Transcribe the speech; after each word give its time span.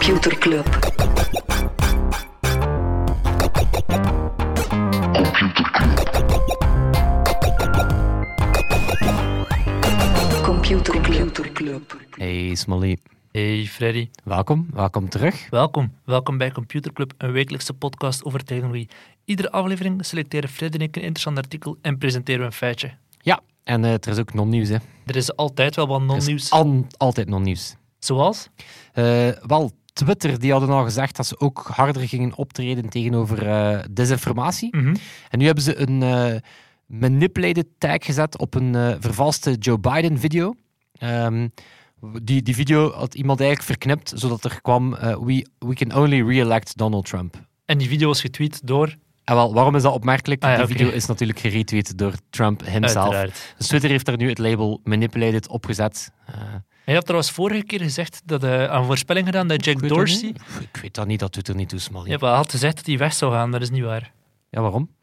Computer 0.00 0.30
Club. 0.38 0.66
Computer 10.42 11.52
Club. 11.52 11.96
Hey 12.16 12.54
Smolly, 12.54 12.98
Hey 13.32 13.66
Freddy, 13.66 14.08
welkom, 14.24 14.66
welkom 14.72 15.08
terug. 15.08 15.48
welkom. 15.50 15.92
Welkom 16.04 16.38
bij 16.38 16.50
Computer 16.52 16.92
Club, 16.92 17.12
een 17.18 17.32
wekelijkse 17.32 17.72
podcast 17.72 18.24
over 18.24 18.44
technologie. 18.44 18.88
Iedere 19.24 19.50
aflevering 19.50 20.04
selecteren 20.06 20.48
Freddy 20.48 20.76
en 20.76 20.82
ik 20.82 20.96
een 20.96 21.02
interessant 21.02 21.36
artikel 21.38 21.76
en 21.82 21.98
presenteren 21.98 22.40
we 22.40 22.46
een 22.46 22.52
feitje. 22.52 22.90
Ja, 23.20 23.40
en 23.64 23.84
eh, 23.84 23.92
er 23.92 24.08
is 24.08 24.18
ook 24.18 24.34
non-nieuws. 24.34 24.68
Hè. 24.68 24.76
Er 25.06 25.16
is 25.16 25.36
altijd 25.36 25.76
wel 25.76 25.86
wat 25.86 26.02
non-nieuws. 26.02 26.50
al- 26.50 26.86
altijd 26.96 27.28
non-nieuws. 27.28 27.76
Zoals? 27.98 28.48
Eh, 28.92 29.28
wel, 29.46 29.72
Twitter 30.04 30.38
die 30.38 30.50
hadden 30.52 30.70
al 30.70 30.84
gezegd 30.84 31.16
dat 31.16 31.26
ze 31.26 31.38
ook 31.38 31.70
harder 31.72 32.08
gingen 32.08 32.36
optreden 32.36 32.88
tegenover 32.88 33.48
eh, 33.48 33.78
desinformatie. 33.90 34.76
Mhm. 34.76 34.94
En 35.28 35.38
nu 35.38 35.44
hebben 35.44 35.64
ze 35.64 35.80
een 35.80 36.02
eh, 36.02 36.40
manipulated 36.86 37.66
tag 37.78 38.04
gezet 38.04 38.38
op 38.38 38.54
een 38.54 38.74
eh, 38.74 38.94
vervalste 39.00 39.52
Joe 39.52 39.78
Biden-video. 39.78 40.54
Ehm, 40.92 41.48
die, 42.22 42.42
die 42.42 42.54
video 42.54 42.92
had 42.92 43.14
iemand 43.14 43.40
eigenlijk 43.40 43.70
verknipt, 43.70 44.12
zodat 44.14 44.44
er 44.44 44.60
kwam: 44.60 44.90
we, 44.90 45.46
we 45.58 45.74
can 45.74 45.96
only 45.96 46.22
re-elect 46.22 46.76
Donald 46.76 47.04
Trump. 47.04 47.34
En 47.64 47.78
die 47.78 47.88
video 47.88 48.06
was 48.06 48.20
getweet 48.20 48.66
door... 48.66 48.96
En 49.24 49.34
wel, 49.34 49.54
waarom 49.54 49.74
is 49.74 49.82
dat 49.82 49.92
opmerkelijk? 49.92 50.42
Ah 50.42 50.50
ja, 50.50 50.56
die 50.56 50.66
video 50.66 50.90
is 50.90 51.06
natuurlijk 51.06 51.38
geretweet 51.38 51.98
door 51.98 52.12
Trump 52.30 52.66
himself. 52.66 53.52
Dus 53.56 53.66
Twitter 53.66 53.90
heeft 53.90 54.06
daar 54.06 54.16
nu 54.16 54.28
het 54.28 54.38
label 54.38 54.80
manipulated 54.84 55.48
opgezet. 55.48 56.12
Hij 56.84 56.94
had 56.94 57.04
trouwens 57.04 57.30
vorige 57.32 57.62
keer 57.62 57.80
gezegd 57.80 58.22
dat 58.24 58.42
hij 58.42 58.68
een 58.68 58.84
voorspelling 58.84 59.26
gedaan 59.26 59.48
dat 59.48 59.64
Jack 59.64 59.80
weet 59.80 59.90
Dorsey... 59.90 60.34
Ik 60.60 60.80
weet 60.82 60.94
dat 60.94 61.06
niet, 61.06 61.20
dat 61.20 61.32
Twitter 61.32 61.54
niet 61.54 61.68
toesmal. 61.68 62.06
Ja, 62.06 62.16
maar 62.20 62.28
hij 62.28 62.38
had 62.38 62.50
gezegd 62.50 62.76
dat 62.76 62.86
hij 62.86 62.98
weg 62.98 63.12
zou 63.12 63.32
gaan, 63.32 63.50
dat 63.50 63.60
is 63.60 63.70
niet 63.70 63.82
waar. 63.82 64.12
Ja, 64.50 64.60
waarom? 64.60 64.88
Ja. 64.90 65.00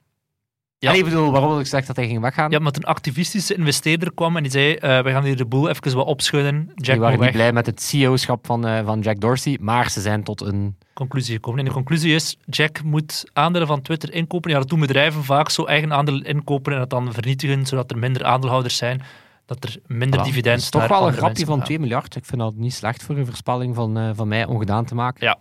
Ja. 0.80 0.92
ik 0.92 1.04
bedoel, 1.04 1.32
waarom 1.32 1.50
had 1.50 1.60
ik 1.60 1.66
gezegd 1.66 1.88
dat 1.88 1.96
hij 1.96 2.08
ging 2.08 2.22
weggaan? 2.22 2.52
Ja, 2.52 2.58
omdat 2.58 2.76
een 2.76 2.84
activistische 2.84 3.56
investeerder 3.56 4.14
kwam 4.14 4.36
en 4.36 4.44
die 4.44 4.52
zei, 4.52 4.74
eh, 4.74 5.02
we 5.02 5.12
gaan 5.12 5.24
hier 5.24 5.38
de 5.38 5.46
boel 5.46 5.70
even 5.70 5.96
wat 5.96 6.06
opschudden. 6.06 6.72
Jack 6.76 6.86
die 6.86 7.00
waren 7.00 7.20
niet 7.20 7.32
blij 7.32 7.54
met 7.54 7.66
het 7.66 7.82
CEO-schap 7.82 8.46
van, 8.46 8.68
eh, 8.68 8.86
van 8.86 9.00
Jack 9.00 9.20
Dorsey, 9.20 9.58
maar 9.62 9.90
ze 9.90 10.02
zijn 10.02 10.24
tot 10.24 10.42
een... 10.42 10.76
conclusie 10.94 11.36
gekomen. 11.36 11.60
En 11.60 11.66
de 11.66 11.72
conclusie 11.72 12.16
is, 12.16 12.38
Jack 12.46 12.84
moet 12.84 13.24
aandelen 13.34 13.68
van 13.68 13.82
Twitter 13.82 14.14
inkopen. 14.14 14.52
Ja, 14.52 14.58
dat 14.58 14.70
doen 14.70 14.80
bedrijven 14.80 15.24
vaak 15.24 15.50
zo 15.50 15.64
eigen 15.64 15.94
aandelen 15.94 16.24
inkopen 16.24 16.74
en 16.74 16.80
dat 16.80 16.90
dan 16.90 17.14
vernietigen, 17.14 17.66
zodat 17.66 17.92
er 17.92 17.98
minder 17.98 18.24
aandeelhouders 18.24 18.78
zijn, 18.78 19.02
dat 19.48 19.64
er 19.64 19.78
minder 19.86 20.20
Voilà. 20.20 20.24
dividend 20.24 20.62
is 20.62 20.70
toch 20.70 20.88
wel 20.88 21.08
een 21.08 21.14
grapje 21.14 21.46
van 21.46 21.58
gaat. 21.58 21.66
2 21.66 21.80
miljard. 21.80 22.16
Ik 22.16 22.26
vind 22.26 22.42
dat 22.42 22.56
niet 22.56 22.74
slecht 22.74 23.04
voor 23.04 23.18
een 23.18 23.26
voorspelling 23.26 23.76
van, 23.76 23.98
eh, 23.98 24.10
van 24.14 24.28
mij 24.28 24.46
ongedaan 24.46 24.86
te 24.86 24.96
maken. 24.96 25.26
Ja. 25.26 25.38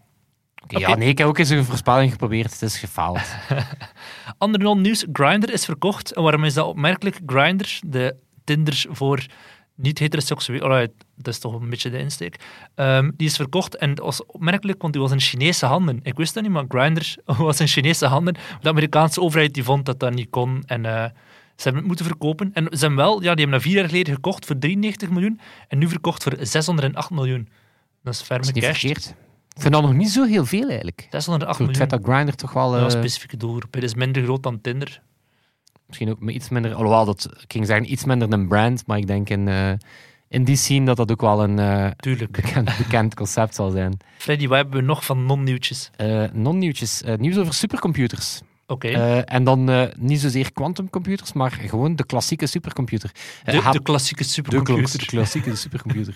Ja, 0.69 0.95
nee, 0.95 1.09
ik 1.09 1.19
heb 1.19 1.27
ook 1.27 1.39
eens 1.39 1.49
een 1.49 1.65
voorspelling 1.65 2.11
geprobeerd. 2.11 2.53
Het 2.53 2.63
is 2.63 2.79
gefaald. 2.79 3.21
Ander 4.39 4.61
non-nieuws, 4.61 5.07
Grindr 5.13 5.53
is 5.53 5.65
verkocht. 5.65 6.13
En 6.13 6.23
waarom 6.23 6.45
is 6.45 6.55
dat 6.55 6.67
opmerkelijk? 6.67 7.21
Grindr, 7.27 7.79
de 7.87 8.17
Tinders 8.45 8.87
voor 8.91 9.27
niet-heteroseksueel, 9.75 10.61
alright, 10.63 10.93
dat 11.17 11.35
is 11.35 11.41
toch 11.41 11.61
een 11.61 11.71
beetje 11.71 11.91
de 11.91 11.99
insteek, 11.99 12.37
Ehm, 12.75 13.11
die 13.17 13.27
is 13.27 13.37
verkocht 13.37 13.77
en 13.77 13.95
dat 13.95 14.05
was 14.05 14.27
opmerkelijk, 14.27 14.81
want 14.83 14.93
die 14.93 15.03
was 15.03 15.11
in 15.13 15.21
Chinese 15.21 15.67
handen. 15.67 16.01
Ik 16.03 16.17
wist 16.17 16.35
dat 16.35 16.43
niet, 16.43 16.53
maar 16.53 16.65
Grindr 16.69 17.15
was 17.49 17.61
in 17.61 17.67
Chinese 17.67 18.07
handen. 18.07 18.37
De 18.61 18.69
Amerikaanse 18.69 19.21
overheid 19.21 19.55
die 19.55 19.65
vond 19.65 19.87
dat 19.87 20.01
dat 20.01 20.15
niet 20.15 20.31
kon 20.31 20.63
en 20.67 20.85
eh, 20.85 21.11
ze 21.57 21.63
hebben 21.63 21.81
het 21.81 21.87
moeten 21.87 22.07
verkopen. 22.07 22.51
En 22.53 22.65
ze 22.71 22.79
hebben 22.79 22.97
wel, 22.97 23.15
ja, 23.15 23.35
die 23.35 23.45
hebben 23.45 23.51
dat 23.51 23.63
vier 23.63 23.75
jaar 23.75 23.89
geleden 23.89 24.15
gekocht 24.15 24.47
voor 24.47 24.59
93 24.59 25.11
miljoen 25.11 25.41
en 25.69 25.79
nu 25.79 25.89
verkocht 25.89 26.23
voor 26.23 26.37
608 26.41 27.11
miljoen. 27.11 27.49
Dat 28.03 28.15
is 28.15 28.21
ferme 28.23 28.53
cash. 28.53 28.79
verkeerd. 28.79 29.15
Ik 29.55 29.63
vind 29.63 29.75
dat 29.75 29.83
nog 29.83 29.95
niet 29.95 30.11
zo 30.11 30.25
heel 30.25 30.45
veel, 30.45 30.69
eigenlijk. 30.69 31.07
608 31.11 31.39
Voor 31.39 31.49
het 31.49 31.59
miljoen. 31.59 31.75
feit 31.75 31.91
dat 31.91 32.15
Grindr 32.15 32.33
toch 32.35 32.53
wel... 32.53 32.77
Ja, 32.79 32.85
eh, 32.85 32.91
specifieke 32.91 33.37
doelgroep. 33.37 33.75
Het 33.75 33.83
is 33.83 33.95
minder 33.95 34.23
groot 34.23 34.43
dan 34.43 34.61
Tinder. 34.61 35.03
misschien 35.87 36.11
ook 36.11 36.21
met 36.21 36.35
iets 36.35 36.49
minder... 36.49 36.75
Alhoewel, 36.75 37.05
dat, 37.05 37.29
ik 37.41 37.53
ging 37.53 37.67
zeggen 37.67 37.93
iets 37.93 38.05
minder 38.05 38.33
een 38.33 38.49
brand, 38.49 38.87
maar 38.87 38.99
ik 38.99 39.07
denk 39.07 39.29
in, 39.31 39.49
eh, 39.49 39.73
in 40.29 40.45
die 40.45 40.57
scene 40.57 40.85
dat 40.85 40.97
dat 40.97 41.11
ook 41.11 41.21
wel 41.21 41.43
een 41.43 41.59
eh, 41.59 41.91
Tuurlijk. 41.97 42.31
bekend, 42.31 42.77
bekend 42.79 43.15
concept 43.15 43.55
zal 43.55 43.71
zijn. 43.71 43.97
Freddy, 44.19 44.47
wat 44.49 44.57
hebben 44.57 44.81
we 44.81 44.87
nog 44.87 45.05
van 45.05 45.27
non-nieuwtjes? 45.27 45.91
Non-nieuwtjes. 46.33 47.03
Nieuws 47.17 47.37
over 47.39 47.55
supercomputers. 47.55 48.41
Oké. 48.67 48.89
Eh, 48.89 49.35
en 49.35 49.45
dan 49.45 49.71
eh, 49.71 49.83
niet 49.99 50.21
zozeer 50.21 50.53
quantumcomputers, 50.53 51.33
maar 51.33 51.51
gewoon 51.51 51.97
de 51.97 52.07
klassieke 52.07 52.47
supercomputer. 52.47 53.11
Eh, 53.45 53.65
de, 53.65 53.71
de 53.71 53.83
klassieke 53.83 54.23
de 54.23 54.29
supercomputer. 54.29 54.83
klas- 54.99 55.07
klassieke 55.07 55.57
supercomputer. 55.57 56.15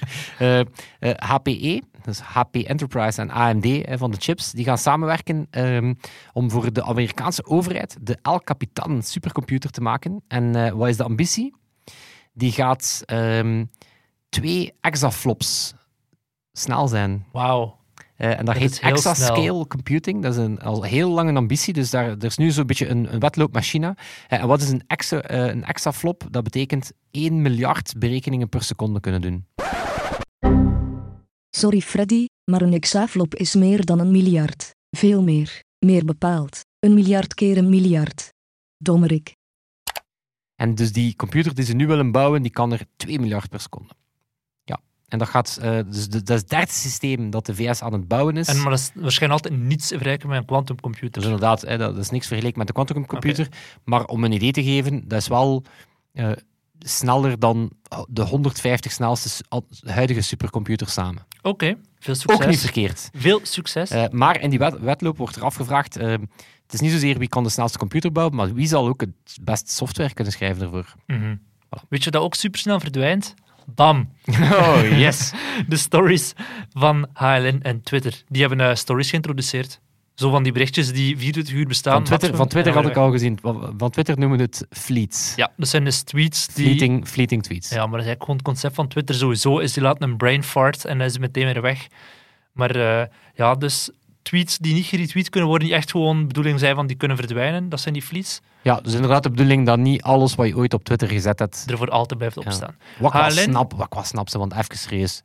HPE, 1.17 1.83
dus 2.05 2.21
HP 2.21 2.55
Enterprise 2.57 3.21
en 3.21 3.31
AMD 3.31 3.67
van 3.99 4.11
de 4.11 4.17
chips, 4.21 4.53
die 4.53 4.65
gaan 4.65 4.79
samenwerken 4.79 5.47
ehm, 5.51 5.95
om 6.33 6.51
voor 6.51 6.73
de 6.73 6.85
Amerikaanse 6.85 7.45
overheid 7.45 7.97
de 8.01 8.19
El 8.23 8.41
Capitan 8.41 9.03
supercomputer 9.03 9.71
te 9.71 9.81
maken. 9.81 10.23
En 10.29 10.77
wat 10.77 10.89
is 10.89 10.97
de 10.97 11.05
ambitie? 11.05 11.55
Die 12.33 12.53
gaat 12.53 13.03
ehm, 13.07 13.65
twee 14.29 14.73
exaflops 14.81 15.75
snel 16.53 16.89
zijn. 16.89 17.27
Wauw. 17.33 17.79
Eh, 18.21 18.31
en 18.31 18.37
dat, 18.37 18.47
Dat 18.47 18.57
heet 18.57 18.81
exascale 18.81 19.67
computing. 19.67 20.23
Dat 20.23 20.33
is 20.33 20.39
een, 20.39 20.61
al 20.61 20.83
heel 20.83 21.11
lang 21.11 21.29
een 21.29 21.37
ambitie. 21.37 21.73
Dus 21.73 21.91
daar, 21.91 22.05
er 22.05 22.25
is 22.25 22.37
nu 22.37 22.51
zo'n 22.51 22.67
beetje 22.67 22.89
een, 22.89 23.13
een 23.13 23.21
wedloopmachine. 23.21 23.97
Eh, 24.29 24.41
en 24.41 24.47
wat 24.47 24.61
is 24.61 24.69
een, 24.69 24.83
exa, 24.87 25.23
eh, 25.23 25.47
een 25.47 25.65
exaflop? 25.65 26.27
Dat 26.31 26.45
betekent 26.45 26.93
1 27.11 27.43
miljard 27.43 27.95
berekeningen 27.99 28.49
per 28.49 28.63
seconde 28.63 29.01
kunnen 29.01 29.21
doen. 29.21 29.47
Sorry 31.51 31.81
Freddy, 31.81 32.27
maar 32.51 32.63
een 32.63 32.73
hexaflop 32.73 33.35
is 33.35 33.55
meer 33.55 33.85
dan 33.85 33.99
een 33.99 34.11
miljard. 34.11 34.71
Veel 34.91 35.23
meer. 35.23 35.63
Meer 35.79 36.05
bepaald. 36.05 36.61
Een 36.79 36.95
miljard 36.95 37.35
keer 37.35 37.57
een 37.57 37.69
miljard. 37.69 38.33
Dommerik. 38.77 39.35
En 40.55 40.75
dus 40.75 40.93
die 40.93 41.17
computer 41.17 41.55
die 41.55 41.65
ze 41.65 41.75
nu 41.75 41.87
willen 41.87 42.13
bouwen, 42.13 42.43
die 42.43 42.53
kan 42.53 42.73
er 42.73 42.87
2 42.97 43.21
miljard 43.21 43.49
per 43.49 43.61
seconde. 43.61 43.93
En 45.11 45.19
dat 45.19 45.29
gaat... 45.29 45.59
eh, 45.63 45.79
dus 45.87 46.09
de, 46.09 46.23
dat 46.23 46.37
is 46.37 46.41
het 46.41 46.49
derde 46.51 46.73
systeem 46.73 47.31
dat 47.31 47.47
de 47.47 47.55
VS 47.55 47.83
aan 47.83 47.93
het 47.93 48.09
bouwen 48.09 48.37
is. 48.37 48.49
En, 48.49 48.57
maar 48.61 48.71
dat 48.71 48.79
is 48.79 48.91
waarschijnlijk 48.95 49.43
altijd 49.45 49.63
niets 49.63 49.89
vergelijken 49.89 50.29
met 50.29 50.39
een 50.39 50.45
quantumcomputer. 50.45 51.13
Dus 51.13 51.25
inderdaad, 51.25 51.61
hè, 51.61 51.79
dat 51.79 51.97
is 51.97 52.11
niks 52.11 52.27
vergeleken 52.27 52.59
met 52.59 52.67
de 52.67 52.73
quantumcomputer. 52.73 53.49
Maar 53.85 54.05
om 54.05 54.25
een 54.25 54.33
idee 54.33 54.53
te 54.53 54.63
geven, 54.65 55.09
dat 55.09 55.21
is 55.21 55.29
wel 55.29 55.63
eh, 56.13 56.31
sneller 56.79 57.39
dan 57.39 57.71
de 58.09 58.23
150 58.23 58.93
snelste 58.93 59.45
huidige 59.85 60.21
supercomputers 60.21 60.93
samen. 60.93 61.27
Oké, 61.43 61.77
veel 61.99 62.15
succes. 62.15 62.41
Ook 62.41 62.47
niet 62.51 62.61
verkeerd. 62.61 63.11
Veel 63.15 63.41
succes. 63.43 63.91
Eh, 63.91 64.05
maar 64.11 64.41
in 64.41 64.51
die 64.51 64.59
wet- 64.59 64.79
wedloop 64.81 65.17
wordt 65.17 65.37
er 65.37 65.45
afgevraagd, 65.45 65.95
het 65.95 66.73
is 66.73 66.81
niet 66.81 66.91
zozeer 66.93 67.19
wie 67.19 67.29
kan 67.29 67.43
de 67.43 67.49
snelste 67.51 67.79
computer 67.79 68.13
bouwen, 68.13 68.37
maar 68.37 68.55
wie 68.55 68.67
zal 68.67 68.89
ook 68.89 69.01
het 69.01 69.37
best 69.43 69.71
software 69.71 70.15
kunnen 70.15 70.33
schrijven 70.33 70.63
ervoor. 70.63 70.95
Mhm. 71.07 71.37
Weet 71.89 72.05
je 72.05 72.11
dat 72.11 72.23
ook 72.23 72.35
supersnel 72.35 72.81
verdwijnt? 72.81 73.35
Bam! 73.75 74.09
Oh, 74.27 74.99
yes. 74.99 75.33
De 75.69 75.77
stories 75.77 76.33
van 76.73 77.07
HLN 77.13 77.61
en 77.63 77.83
Twitter. 77.83 78.23
Die 78.29 78.41
hebben 78.41 78.61
eh, 78.61 78.75
stories 78.75 79.11
geïntroduceerd. 79.11 79.81
Zo 80.15 80.31
van 80.31 80.43
die 80.43 80.53
berichtjes 80.53 80.93
die 80.93 81.19
24 81.19 81.55
uur 81.55 81.67
bestaan. 81.67 81.93
Van 81.93 82.05
Twitter, 82.05 82.37
van 82.37 82.49
Twitter 82.49 82.73
had 82.73 82.87
ik 82.87 82.97
al 82.97 83.11
gezien. 83.11 83.39
Van 83.77 83.91
Twitter 83.91 84.19
noemen 84.19 84.39
we 84.39 84.45
het 84.45 84.67
fleets. 84.71 85.33
Ja, 85.37 85.53
dat 85.57 85.69
zijn 85.69 85.85
dus 85.85 86.03
tweets 86.03 86.47
die... 86.47 86.65
Fleeting, 86.65 87.09
fleeting 87.09 87.43
tweets. 87.43 87.69
Ja, 87.69 87.87
maar 87.87 87.91
dat 87.91 88.01
is 88.01 88.07
eigenlijk 88.07 88.21
gewoon 88.21 88.37
het 88.37 88.47
concept 88.47 88.75
van 88.75 88.89
Twitter 88.89 89.15
sowieso. 89.15 89.59
Is 89.59 89.73
die 89.73 89.83
laat 89.83 90.03
een 90.03 90.17
brain 90.17 90.43
fart 90.43 90.85
en 90.85 90.99
dan 90.99 91.07
is 91.07 91.19
meteen 91.19 91.45
weer 91.45 91.63
weg. 91.63 91.87
Maar 92.53 92.77
eh, 92.77 93.07
ja, 93.35 93.55
dus 93.55 93.91
tweets 94.23 94.59
die 94.59 94.75
niet 94.75 94.87
geretweet 94.87 95.29
kunnen 95.29 95.49
worden, 95.49 95.69
die 95.69 95.77
echt 95.77 95.91
gewoon 95.91 96.21
de 96.21 96.27
bedoeling 96.27 96.59
zijn 96.59 96.75
van 96.75 96.87
die 96.87 96.97
kunnen 96.97 97.17
verdwijnen, 97.17 97.69
dat 97.69 97.81
zijn 97.81 97.95
die 97.95 98.03
fleets, 98.03 98.41
Ja, 98.63 98.81
dus 98.81 98.95
inderdaad 98.95 99.23
de 99.23 99.31
bedoeling 99.31 99.67
dat 99.67 99.79
niet 99.79 100.03
alles 100.03 100.35
wat 100.35 100.47
je 100.47 100.57
ooit 100.57 100.75
op 100.75 100.85
Twitter 100.85 101.09
gezet 101.09 101.39
hebt, 101.39 101.65
er 101.71 101.77
voor 101.77 101.91
altijd 101.91 102.19
blijft 102.19 102.37
opstaan. 102.37 102.77
Wat 102.99 103.15
ik 103.15 103.21
HLN? 103.21 103.31
snap, 103.31 103.73
wat 103.73 103.87
ik 103.91 104.05
snap, 104.05 104.29
ze, 104.29 104.39
want 104.39 104.53
even 104.53 104.79
serieus. 104.79 105.23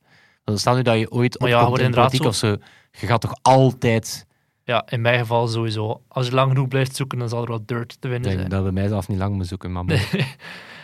Stel 0.53 0.75
nu 0.75 0.81
dat 0.81 0.99
je 0.99 1.11
ooit 1.11 1.39
Maar 1.39 1.49
ja, 1.49 1.77
in 1.77 1.91
politiek 1.91 2.23
of 2.23 2.35
zo, 2.35 2.55
je 2.91 3.07
gaat 3.07 3.21
toch 3.21 3.35
altijd... 3.41 4.25
Ja, 4.63 4.83
in 4.89 5.01
mijn 5.01 5.19
geval 5.19 5.47
sowieso. 5.47 6.01
Als 6.07 6.27
je 6.27 6.33
lang 6.33 6.51
genoeg 6.51 6.67
blijft 6.67 6.95
zoeken, 6.95 7.17
dan 7.17 7.29
zal 7.29 7.41
er 7.41 7.47
wat 7.47 7.67
dirt 7.67 7.89
te 7.89 8.07
Ik 8.07 8.13
vinden 8.13 8.21
denk 8.21 8.37
zijn. 8.37 8.49
dat 8.49 8.63
we 8.63 8.71
mij 8.71 8.87
zelf 8.87 9.07
niet 9.07 9.17
lang 9.17 9.29
moeten 9.29 9.47
zoeken, 9.47 9.71
maar... 9.71 9.85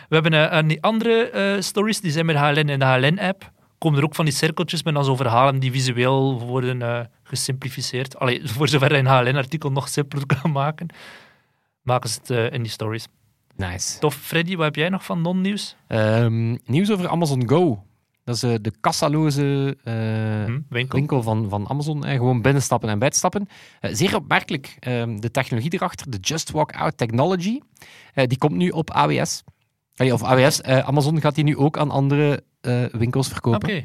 We 0.08 0.18
hebben 0.18 0.32
eh, 0.32 0.56
aan 0.56 0.66
die 0.66 0.82
andere 0.82 1.30
eh, 1.30 1.60
stories, 1.60 2.00
die 2.00 2.10
zijn 2.10 2.26
met 2.26 2.36
HLN 2.36 2.68
in 2.68 2.78
de 2.78 2.84
HLN-app. 2.84 3.51
Komen 3.82 3.98
er 3.98 4.04
ook 4.04 4.14
van 4.14 4.24
die 4.24 4.34
cirkeltjes 4.34 4.82
met 4.82 4.94
dan 4.94 5.04
zo 5.04 5.16
verhalen 5.16 5.58
die 5.58 5.70
visueel 5.70 6.40
worden 6.40 6.82
eh, 6.82 7.00
gesimplificeerd. 7.22 8.18
Allee, 8.18 8.48
voor 8.56 8.68
zover 8.68 8.92
je 8.92 8.98
een 8.98 9.06
HLN-artikel 9.06 9.72
nog 9.72 9.88
simpeler 9.88 10.26
kan 10.26 10.50
maken, 10.52 10.86
maken 11.82 12.10
ze 12.10 12.18
het 12.18 12.30
eh, 12.30 12.52
in 12.52 12.62
die 12.62 12.70
stories. 12.72 13.06
Nice. 13.56 13.98
Tof, 13.98 14.14
Freddy, 14.14 14.56
wat 14.56 14.64
heb 14.64 14.74
jij 14.74 14.88
nog 14.88 15.04
van 15.04 15.20
non-nieuws? 15.20 15.76
Ehm, 15.86 16.56
nieuws 16.64 16.90
over 16.90 17.08
Amazon 17.08 17.48
Go. 17.48 17.84
Dat 18.24 18.34
is 18.36 18.42
eh, 18.42 18.54
de 18.60 18.72
kassaloze 18.80 19.76
eh, 19.84 19.94
Hm, 20.44 20.60
winkel? 20.68 20.98
winkel 20.98 21.22
van, 21.22 21.48
van 21.48 21.68
Amazon. 21.68 22.04
Eh, 22.04 22.16
gewoon 22.16 22.42
binnenstappen 22.42 22.88
en 22.88 22.98
buitenstappen. 22.98 23.48
Zeer 23.80 24.16
opmerkelijk, 24.16 24.76
ehm, 24.78 25.16
de 25.16 25.30
technologie 25.30 25.74
erachter, 25.74 26.10
de 26.10 26.18
Just 26.18 26.50
Walk 26.50 26.72
Out 26.72 26.96
Technology, 26.96 27.60
die 28.14 28.38
komt 28.38 28.54
nu 28.56 28.68
op 28.68 28.90
AWS. 28.90 29.42
Allee, 29.96 30.12
of 30.12 30.22
AWS, 30.22 30.62
Amazon 30.62 31.20
gaat 31.20 31.34
die 31.34 31.44
nu 31.44 31.56
ook 31.56 31.78
aan 31.78 31.90
andere 31.90 32.42
winkels 32.92 33.28
verkopen. 33.28 33.68
Oké. 33.68 33.84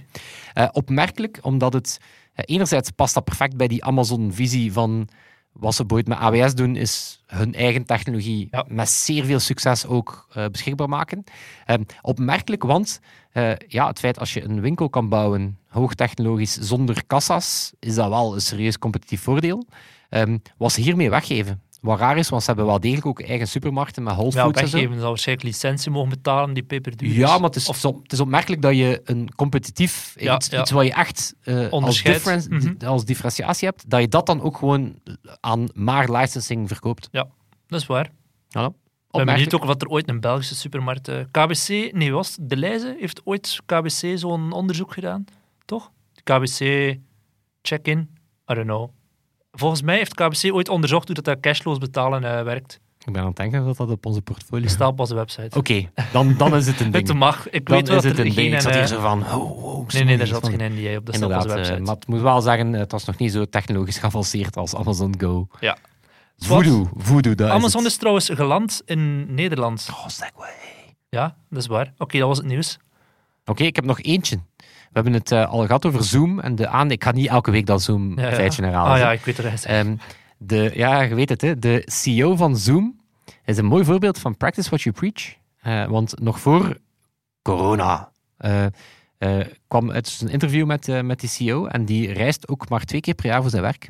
Eh, 0.53 0.67
opmerkelijk, 0.71 1.39
omdat 1.41 1.73
het 1.73 1.99
eh, 2.33 2.43
enerzijds 2.47 2.89
past 2.91 3.13
dat 3.13 3.23
perfect 3.23 3.57
bij 3.57 3.67
die 3.67 3.83
Amazon-visie 3.83 4.73
van 4.73 5.07
wat 5.51 5.75
ze 5.75 5.85
bijvoorbeeld 5.85 6.19
met 6.19 6.27
AWS 6.27 6.55
doen, 6.55 6.75
is 6.75 7.23
hun 7.25 7.53
eigen 7.53 7.85
technologie 7.85 8.47
Ja. 8.51 8.65
met 8.67 8.89
zeer 8.89 9.25
veel 9.25 9.39
succes 9.39 9.85
ook 9.85 10.27
eh, 10.33 10.45
beschikbaar 10.51 10.89
maken. 10.89 11.23
Ehm, 11.65 11.83
opmerkelijk, 12.01 12.63
want 12.63 12.99
eh, 13.31 13.51
ja, 13.67 13.87
het 13.87 13.99
feit 13.99 14.19
als 14.19 14.33
je 14.33 14.43
een 14.43 14.61
winkel 14.61 14.89
kan 14.89 15.09
bouwen, 15.09 15.57
hoogtechnologisch, 15.67 16.53
zonder 16.57 17.05
kassa's, 17.07 17.73
is 17.79 17.95
dat 17.95 18.09
wel 18.09 18.33
een 18.33 18.41
serieus 18.41 18.77
competitief 18.79 19.21
voordeel. 19.21 19.65
Ehm, 20.09 20.37
wat 20.57 20.71
ze 20.71 20.81
hiermee 20.81 21.09
weggeven. 21.09 21.61
Wat 21.81 21.99
raar 21.99 22.17
is, 22.17 22.29
want 22.29 22.41
ze 22.41 22.47
hebben 22.47 22.65
wel 22.65 22.79
degelijk 22.79 23.05
ook 23.05 23.21
eigen 23.21 23.47
supermarkten 23.47 24.03
met 24.03 24.13
Whole 24.13 24.31
Ja, 24.33 24.43
Foods 24.43 24.61
en 24.61 24.67
zo. 24.67 24.77
zal 24.99 25.07
waarschijnlijk 25.09 25.47
licentie 25.47 25.91
mogen 25.91 26.09
betalen 26.09 26.53
die 26.53 26.63
peperduur. 26.63 27.13
Ja, 27.13 27.33
maar 27.37 27.47
het 27.47 27.55
is, 27.55 27.69
Of- 27.69 27.81
het 27.81 28.11
is 28.11 28.19
opmerkelijk 28.19 28.61
dat 28.61 28.75
je 28.75 29.01
een 29.03 29.35
competitief, 29.35 30.15
Ja, 30.19 30.35
iets, 30.35 30.47
ja. 30.49 30.61
iets 30.61 30.71
wat 30.71 30.85
je 30.85 30.93
echt 30.93 31.35
eh, 31.41 31.69
als, 31.71 32.03
Mhm. 32.49 32.85
als 32.85 33.05
differentiatie 33.05 33.67
hebt, 33.67 33.89
dat 33.89 33.99
je 34.01 34.07
dat 34.07 34.25
dan 34.25 34.41
ook 34.41 34.57
gewoon 34.57 34.99
aan 35.39 35.67
maar 35.73 36.11
licensing 36.11 36.67
verkoopt. 36.67 37.09
Dat 37.11 37.79
is 37.81 37.85
waar. 37.85 38.09
Hallo? 38.49 38.67
Ik 39.11 39.25
ben 39.25 39.25
benieuwd 39.25 39.53
ook 39.55 39.63
wat 39.65 39.81
er 39.81 39.87
ooit 39.87 40.09
een 40.09 40.19
Belgische 40.19 40.55
supermarkt... 40.55 41.07
eh, 41.07 41.19
KBC, 41.31 41.67
nee, 41.93 42.11
was? 42.11 42.37
De 42.41 42.57
Leize 42.57 42.95
heeft 42.99 43.21
ooit 43.25 43.59
KBC 43.65 44.17
zo'n 44.17 44.51
onderzoek 44.51 44.93
gedaan, 44.93 45.25
toch? 45.65 45.91
KBC 46.23 46.95
check-in, 47.61 47.99
I 48.51 48.53
don't 48.53 48.65
know. 48.67 48.89
Volgens 49.59 49.81
mij 49.81 49.97
heeft 49.97 50.13
KBC 50.13 50.53
ooit 50.53 50.69
onderzocht 50.69 51.05
hoe 51.05 51.15
dat, 51.15 51.25
dat 51.25 51.39
cashloos 51.39 51.77
betalen 51.77 52.23
eh, 52.23 52.43
werkt. 52.43 52.79
Ik 53.05 53.13
ben 53.13 53.21
aan 53.21 53.27
het 53.27 53.37
denken 53.37 53.65
dat 53.65 53.77
dat 53.77 53.89
op 53.89 54.05
onze 54.05 54.21
portfolio 54.21 54.67
staat. 54.67 54.91
op 54.91 54.99
onze 54.99 55.15
website. 55.15 55.57
Oké, 55.57 55.89
dan, 56.11 56.35
dan 56.37 56.55
is 56.55 56.67
het 56.67 56.79
een 56.79 56.91
ding. 56.91 57.07
Het 57.07 57.17
mag. 57.17 57.49
Ik 57.49 57.65
Dan 57.65 57.75
weet 57.77 57.87
wel 57.87 57.97
is 57.97 58.03
dat 58.03 58.11
het 58.11 58.19
er 58.19 58.25
een 58.27 58.35
ding. 58.35 58.53
Ik 58.53 58.61
zat 58.61 58.73
hier 58.73 58.81
eh, 58.81 58.87
zo 58.87 58.99
van... 58.99 59.23
Oh, 59.23 59.65
oh, 59.65 59.87
nee, 59.87 60.03
nee, 60.03 60.17
daar 60.17 60.27
zat 60.27 60.47
geen 60.47 60.73
NDA 60.73 60.97
op. 60.97 61.05
Dat 61.05 61.15
staat 61.15 61.29
op 61.29 61.35
onze 61.35 61.49
eh, 61.49 61.55
website. 61.55 61.79
maar 61.81 61.95
het 61.95 62.07
moet 62.07 62.21
wel 62.21 62.41
zeggen, 62.41 62.73
het 62.73 62.91
was 62.91 63.05
nog 63.05 63.17
niet 63.17 63.31
zo 63.31 63.45
technologisch 63.45 63.97
geavanceerd 63.97 64.57
als 64.57 64.75
Amazon 64.75 65.13
Go. 65.17 65.47
Ja. 65.59 65.77
Voodoo, 66.37 66.89
voodoo, 66.95 67.35
dat 67.35 67.49
Amazon 67.49 67.81
is 67.81 67.87
is 67.87 67.97
trouwens 67.97 68.29
geland 68.33 68.81
in 68.85 69.33
Nederland. 69.33 69.87
Oh, 69.91 70.07
Segway. 70.07 70.49
Ja, 71.09 71.35
dat 71.49 71.61
is 71.61 71.67
waar. 71.67 71.93
Oké, 71.97 72.17
dat 72.17 72.27
was 72.27 72.37
het 72.37 72.47
nieuws. 72.47 72.77
Oké, 73.45 73.63
ik 73.63 73.75
heb 73.75 73.85
nog 73.85 74.01
eentje. 74.01 74.39
We 74.97 75.03
hebben 75.03 75.21
het 75.21 75.31
eh, 75.31 75.51
al 75.51 75.65
gehad 75.65 75.85
over 75.85 76.03
Zoom 76.03 76.39
en 76.39 76.55
de 76.55 76.67
aan. 76.67 76.91
Ik 76.91 77.03
ga 77.03 77.11
niet 77.11 77.27
elke 77.27 77.51
week 77.51 77.65
dat 77.65 77.81
Zoom 77.81 78.19
Ja, 78.19 78.29
ja. 78.29 78.35
feitje 78.35 78.63
herhalen. 78.63 78.91
Ah 78.91 78.99
ja, 78.99 79.11
ik 79.11 79.25
weet 79.25 79.37
er 79.37 79.45
eens. 79.45 79.65
Ehm, 79.65 79.95
de, 80.37 80.71
ja, 80.73 81.01
je 81.01 81.15
weet 81.15 81.29
het, 81.29 81.41
hè, 81.41 81.59
de 81.59 81.81
CEO 81.85 82.35
van 82.35 82.57
Zoom 82.57 82.99
is 83.45 83.57
een 83.57 83.65
mooi 83.65 83.83
voorbeeld 83.83 84.19
van 84.19 84.37
practice 84.37 84.69
what 84.69 84.81
you 84.81 84.95
preach. 84.95 85.35
Eh, 85.61 85.91
want 85.91 86.19
nog 86.19 86.39
voor 86.39 86.77
corona 87.41 88.11
eh, 88.37 88.65
kwam 89.67 89.91
uit 89.91 90.19
een 90.21 90.29
interview 90.29 90.65
met, 90.65 91.03
met 91.03 91.19
die 91.19 91.29
CEO 91.29 91.65
en 91.65 91.85
die 91.85 92.13
reist 92.13 92.47
ook 92.47 92.69
maar 92.69 92.83
twee 92.83 93.01
keer 93.01 93.13
per 93.13 93.25
jaar 93.25 93.41
voor 93.41 93.49
zijn 93.49 93.61
werk. 93.61 93.89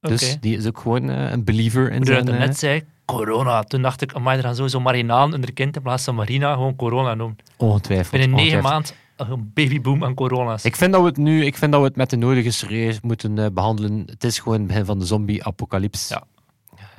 Dus 0.00 0.36
die 0.40 0.56
is 0.56 0.66
ook 0.66 0.78
gewoon 0.78 1.08
een 1.08 1.44
believer 1.44 1.92
in 1.92 2.04
zijn... 2.04 2.24
dat 2.24 2.38
net 2.38 2.58
zei, 2.58 2.84
corona. 3.04 3.62
Toen 3.62 3.82
dacht 3.82 4.02
ik, 4.02 4.14
amai, 4.14 4.36
er 4.36 4.44
gaan 4.44 4.54
sowieso 4.54 4.80
Marinaan 4.80 5.34
en 5.34 5.40
de 5.40 5.52
kind 5.52 5.76
in 5.76 5.82
plaats 5.82 6.04
van 6.04 6.14
Marina 6.14 6.52
gewoon 6.52 6.76
corona 6.76 7.14
noemen. 7.14 7.36
ongetwijfeld. 7.56 8.10
Binnen 8.10 8.30
negen 8.30 8.62
maanden 8.62 8.94
een 9.16 9.50
babyboom 9.54 10.04
aan 10.04 10.14
corona's. 10.14 10.64
Ik 10.64 10.76
vind 10.76 10.92
dat 10.92 11.00
we 11.00 11.06
het 11.06 11.16
nu 11.16 11.44
ik 11.44 11.56
vind 11.56 11.72
dat 11.72 11.80
we 11.80 11.86
het 11.86 11.96
met 11.96 12.10
de 12.10 12.16
nodige 12.16 12.50
serieus 12.50 13.00
moeten 13.00 13.38
eh, 13.38 13.46
behandelen. 13.52 14.02
Het 14.06 14.24
is 14.24 14.38
gewoon 14.38 14.58
het 14.58 14.66
begin 14.66 14.84
van 14.84 14.98
de 14.98 15.04
zombie-apocalyps. 15.04 16.08
Ja. 16.08 16.24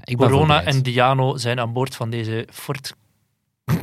Ik 0.03 0.17
corona 0.17 0.63
en 0.63 0.81
Diano 0.81 1.37
zijn 1.37 1.59
aan 1.59 1.73
boord 1.73 1.95
van 1.95 2.09
deze 2.09 2.47
Ford 2.51 2.95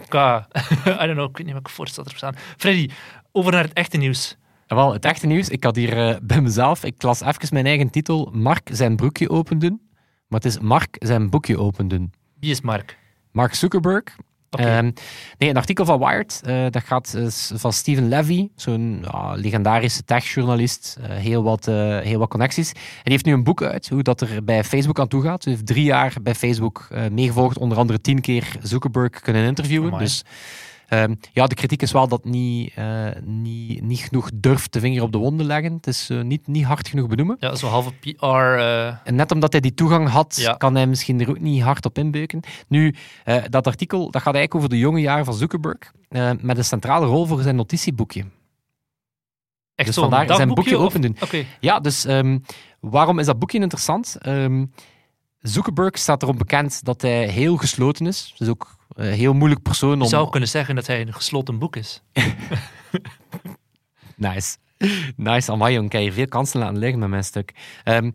K. 0.08 0.14
I 1.02 1.06
don't 1.06 1.12
know, 1.12 1.28
ik 1.28 1.36
weet 1.36 1.44
niet 1.44 1.52
welke 1.52 1.70
Ford 1.70 1.88
staat 1.88 2.04
erop 2.04 2.16
staan. 2.16 2.34
Freddy, 2.56 2.88
over 3.32 3.52
naar 3.52 3.62
het 3.62 3.72
echte 3.72 3.96
nieuws. 3.96 4.36
Wel, 4.66 4.92
het 4.92 5.04
echte 5.04 5.26
nieuws. 5.26 5.48
Ik 5.48 5.64
had 5.64 5.76
hier 5.76 6.08
eh, 6.08 6.16
bij 6.22 6.40
mezelf, 6.40 6.84
ik 6.84 7.02
las 7.02 7.20
even 7.20 7.48
mijn 7.50 7.66
eigen 7.66 7.90
titel, 7.90 8.30
Mark 8.32 8.68
zijn 8.72 8.96
broekje 8.96 9.30
opendoen. 9.30 9.80
Maar 10.28 10.40
het 10.40 10.44
is 10.44 10.58
Mark 10.58 10.96
zijn 10.98 11.30
boekje 11.30 11.58
opendoen. 11.58 12.12
Wie 12.40 12.50
is 12.50 12.60
Mark? 12.60 12.98
Mark 13.32 13.54
Zuckerberg. 13.54 14.16
Ehm, 14.58 14.90
nee, 15.38 15.50
een 15.50 15.56
artikel 15.56 15.84
van 15.84 15.98
Wired, 15.98 16.40
eh, 16.44 16.64
dat 16.70 16.82
gaat 16.82 17.14
eh, 17.14 17.26
van 17.58 17.72
Steven 17.72 18.08
Levy, 18.08 18.48
zo'n 18.56 19.04
legendarische 19.34 20.04
techjournalist, 20.04 20.98
eh, 21.00 21.16
heel, 21.16 21.42
wat, 21.42 21.64
heel 22.02 22.18
wat 22.18 22.28
connecties. 22.28 22.68
En 22.72 22.82
die 23.02 23.12
heeft 23.12 23.24
nu 23.24 23.32
een 23.32 23.44
boek 23.44 23.62
uit, 23.62 23.88
hoe 23.88 24.02
dat 24.02 24.20
er 24.20 24.44
bij 24.44 24.64
Facebook 24.64 25.00
aan 25.00 25.08
toe 25.08 25.22
gaat. 25.22 25.44
Hij 25.44 25.52
heeft 25.52 25.66
drie 25.66 25.84
jaar 25.84 26.14
bij 26.22 26.34
Facebook 26.34 26.88
meegevolgd, 27.10 27.58
onder 27.58 27.78
andere 27.78 28.00
tien 28.00 28.20
keer 28.20 28.56
Zuckerberg 28.62 29.20
kunnen 29.20 29.46
interviewen. 29.46 29.98
Dus 29.98 30.24
ehm, 31.02 31.14
ja, 31.32 31.46
de 31.46 31.54
kritiek 31.54 31.82
is 31.82 31.92
wel 31.92 32.08
dat 32.08 32.24
niet, 32.24 32.72
eh, 32.74 33.06
niet, 33.24 33.82
niet 33.82 33.98
genoeg 34.00 34.30
durft 34.34 34.72
de 34.72 34.80
vinger 34.80 35.02
op 35.02 35.12
de 35.12 35.18
wonden 35.18 35.46
leggen. 35.46 35.72
Het 35.72 35.86
is 35.86 36.10
eh, 36.10 36.20
niet, 36.22 36.46
niet 36.46 36.64
hard 36.64 36.88
genoeg 36.88 37.06
benoemen. 37.08 37.36
Ja, 37.40 37.54
zo'n 37.54 37.70
halve 37.70 37.92
PR. 37.92 38.24
eh, 38.24 38.86
En 39.04 39.14
net 39.14 39.30
omdat 39.32 39.52
hij 39.52 39.60
die 39.60 39.74
toegang 39.74 40.08
had, 40.08 40.36
Ja. 40.40 40.52
kan 40.52 40.74
hij 40.74 40.86
misschien 40.86 41.20
er 41.20 41.28
ook 41.28 41.40
niet 41.40 41.62
hard 41.62 41.84
op 41.84 41.98
inbeuken. 41.98 42.40
Nu, 42.68 42.94
dat 43.48 43.66
artikel 43.66 43.98
dat 44.10 44.22
gaat 44.22 44.34
eigenlijk 44.34 44.54
over 44.54 44.68
de 44.68 44.78
jonge 44.78 45.00
jaren 45.00 45.24
van 45.24 45.34
Zuckerberg, 45.34 45.92
met 46.40 46.58
een 46.58 46.64
centrale 46.64 47.06
rol 47.06 47.26
voor 47.26 47.42
zijn 47.42 47.56
notitieboekje. 47.56 48.24
echt 49.74 49.88
Dus 49.88 49.96
vandaar 49.98 50.34
zijn 50.36 50.54
boekje 50.54 50.76
open 50.78 51.00
doen. 51.00 51.16
Oké, 51.22 51.44
Ja, 51.60 51.80
dus 51.80 52.04
ehm, 52.04 52.38
waarom 52.80 53.18
is 53.18 53.26
dat 53.26 53.38
boekje 53.38 53.60
interessant? 53.60 54.16
Ehm, 54.20 54.64
Zuckerberg 55.38 55.98
staat 55.98 56.22
erom 56.22 56.38
bekend 56.38 56.84
dat 56.84 57.02
hij 57.02 57.28
heel 57.28 57.56
gesloten 57.56 58.06
is. 58.06 58.34
Dus 58.38 58.48
ook 58.48 58.76
een 58.94 59.12
heel 59.12 59.32
moeilijk 59.32 59.62
persoon 59.62 59.96
je 59.96 60.02
om... 60.02 60.08
zou 60.08 60.30
kunnen 60.30 60.48
zeggen 60.48 60.74
dat 60.74 60.86
hij 60.86 61.00
een 61.00 61.14
gesloten 61.14 61.58
boek 61.58 61.76
is. 61.76 62.02
Nice. 64.16 64.56
Nice, 65.16 65.52
amai 65.52 65.74
jong, 65.74 65.92
ik 65.92 66.12
veel 66.12 66.28
kansen 66.28 66.60
laten 66.60 66.78
liggen 66.78 66.98
met 66.98 67.08
mijn 67.08 67.24
stuk. 67.24 67.54
Ehm, 67.84 68.10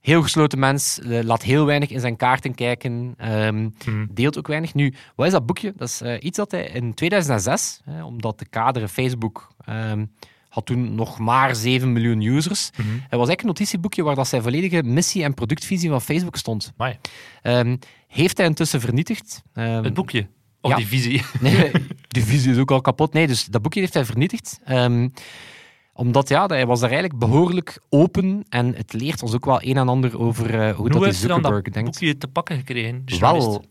heel 0.00 0.22
gesloten 0.22 0.58
mens, 0.58 1.00
eh, 1.00 1.22
laat 1.22 1.42
heel 1.42 1.66
weinig 1.66 1.90
in 1.90 2.00
zijn 2.00 2.16
kaarten 2.16 2.54
kijken, 2.54 3.14
ehm, 3.16 3.68
Hmm. 3.84 4.08
deelt 4.10 4.38
ook 4.38 4.46
weinig. 4.46 4.74
Nu, 4.74 4.94
wat 5.14 5.26
is 5.26 5.32
dat 5.32 5.46
boekje? 5.46 5.72
Dat 5.76 5.88
is 5.88 6.00
eh, 6.00 6.14
iets 6.20 6.36
dat 6.36 6.50
hij 6.50 6.64
in 6.64 6.94
2006, 6.94 7.80
hè, 7.84 8.04
omdat 8.04 8.38
de 8.38 8.46
kaderen 8.46 8.88
Facebook 8.88 9.48
ehm, 9.64 10.04
had 10.48 10.66
toen 10.66 10.94
nog 10.94 11.18
maar 11.18 11.56
7 11.56 11.92
miljoen 11.92 12.20
users. 12.22 12.70
Mhm. 12.70 12.88
Het 12.88 12.94
was 13.00 13.10
eigenlijk 13.10 13.40
een 13.40 13.46
notitieboekje 13.46 14.02
waar 14.02 14.14
dat 14.14 14.28
zijn 14.28 14.42
volledige 14.42 14.82
missie 14.82 15.22
en 15.22 15.34
productvisie 15.34 15.90
van 15.90 16.00
Facebook 16.00 16.36
stond. 16.36 16.72
Amai. 16.76 16.98
Heeft 18.16 18.36
hij 18.36 18.46
intussen 18.46 18.80
vernietigd. 18.80 19.42
Ehm, 19.52 19.84
Het 19.84 19.94
boekje. 19.94 20.26
Of 20.60 20.70
ja. 20.70 20.76
die 20.76 20.86
visie. 20.86 21.22
Nee, 21.40 21.70
die 22.08 22.24
visie 22.24 22.50
is 22.52 22.58
ook 22.58 22.70
al 22.70 22.80
kapot. 22.80 23.12
Nee, 23.12 23.26
dus 23.26 23.44
dat 23.44 23.62
boekje 23.62 23.80
heeft 23.80 23.94
hij 23.94 24.04
vernietigd. 24.04 24.60
Ehm, 24.64 25.08
omdat 25.92 26.28
ja, 26.28 26.46
hij 26.46 26.66
was 26.66 26.80
daar 26.80 26.90
eigenlijk 26.90 27.18
behoorlijk 27.20 27.80
open. 27.88 28.44
En 28.48 28.74
het 28.74 28.92
leert 28.92 29.22
ons 29.22 29.34
ook 29.34 29.44
wel 29.44 29.62
een 29.62 29.76
en 29.76 29.88
ander 29.88 30.18
over 30.18 30.54
eh, 30.60 30.66
hoe, 30.66 30.74
Hoe 30.74 30.88
dat 30.90 31.02
hij 31.02 31.12
Zuckerberg 31.12 31.62
dat 31.62 31.72
denkt. 31.74 31.90
boekje 31.90 32.18
te 32.18 32.28
pakken 32.28 32.56
gekregen? 32.56 33.02
Wel. 33.18 33.64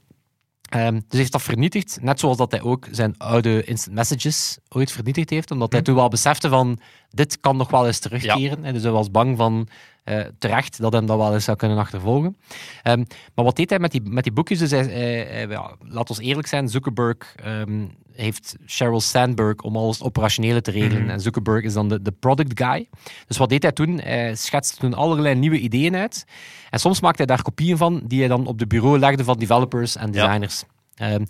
Ehm, 0.69 0.93
dus 0.93 1.03
hij 1.09 1.19
heeft 1.19 1.31
dat 1.31 1.41
vernietigd, 1.41 1.97
net 2.01 2.19
zoals 2.19 2.37
dat 2.37 2.51
hij 2.51 2.61
ook 2.61 2.87
zijn 2.91 3.17
oude 3.17 3.63
instant 3.63 3.95
messages 3.95 4.57
ooit 4.69 4.91
vernietigd 4.91 5.29
heeft, 5.29 5.51
omdat 5.51 5.71
hij 5.71 5.79
Hm. 5.79 5.85
toen 5.85 5.95
wel 5.95 6.07
besefte 6.09 6.49
van, 6.49 6.79
dit 7.09 7.39
kan 7.39 7.57
nog 7.57 7.69
wel 7.71 7.87
eens 7.87 7.99
terugkeren. 7.99 8.63
En 8.63 8.73
dus 8.73 8.83
hij 8.83 8.91
was 8.91 9.11
bang 9.11 9.37
van, 9.37 9.67
eh, 10.05 10.19
terecht, 10.39 10.79
dat 10.81 10.93
hem 10.93 11.05
dat 11.05 11.17
wel 11.17 11.33
eens 11.33 11.43
zou 11.43 11.57
kunnen 11.57 11.77
achtervolgen. 11.77 12.37
Ehm, 12.83 13.03
maar 13.35 13.45
wat 13.45 13.55
deed 13.55 13.69
hij 13.69 13.79
met 13.79 13.91
die, 13.91 14.01
met 14.01 14.23
die 14.23 14.33
boekjes? 14.33 14.59
Dus 14.59 14.71
hij, 14.71 14.83
hij- 14.85 15.25
hij- 15.29 15.47
ja, 15.47 15.75
laat 15.79 16.09
ons 16.09 16.19
eerlijk 16.19 16.47
zijn, 16.47 16.69
Zuckerberg 16.69 17.35
ehm, 17.35 17.85
heeft 18.11 18.55
Sheryl 18.67 19.01
Sandberg 19.01 19.61
om 19.61 19.75
alles 19.77 20.01
operationele 20.03 20.61
te 20.61 20.71
regelen. 20.71 21.01
Mhm. 21.01 21.11
En 21.11 21.21
Zuckerberg 21.21 21.63
is 21.63 21.73
dan 21.73 21.89
de, 21.89 22.01
de 22.01 22.11
product 22.11 22.61
guy. 22.63 22.89
Dus 23.27 23.37
wat 23.37 23.49
deed 23.49 23.63
hij 23.63 23.71
toen? 23.71 23.99
Hij 23.99 24.35
schetste 24.35 24.77
toen 24.77 24.93
allerlei 24.93 25.35
nieuwe 25.35 25.59
ideeën 25.59 25.95
uit. 25.95 26.25
En 26.69 26.79
soms 26.79 27.01
maakte 27.01 27.17
hij 27.17 27.35
daar 27.35 27.41
kopieën 27.43 27.77
van, 27.77 28.01
die 28.05 28.19
hij 28.19 28.27
dan 28.27 28.47
op 28.47 28.59
de 28.59 28.67
bureau 28.67 28.99
legde 28.99 29.23
van 29.23 29.37
developers 29.39 29.95
en 29.95 30.11
Ja. 30.11 30.25
designers. 30.25 30.63
Ehm, 30.95 31.23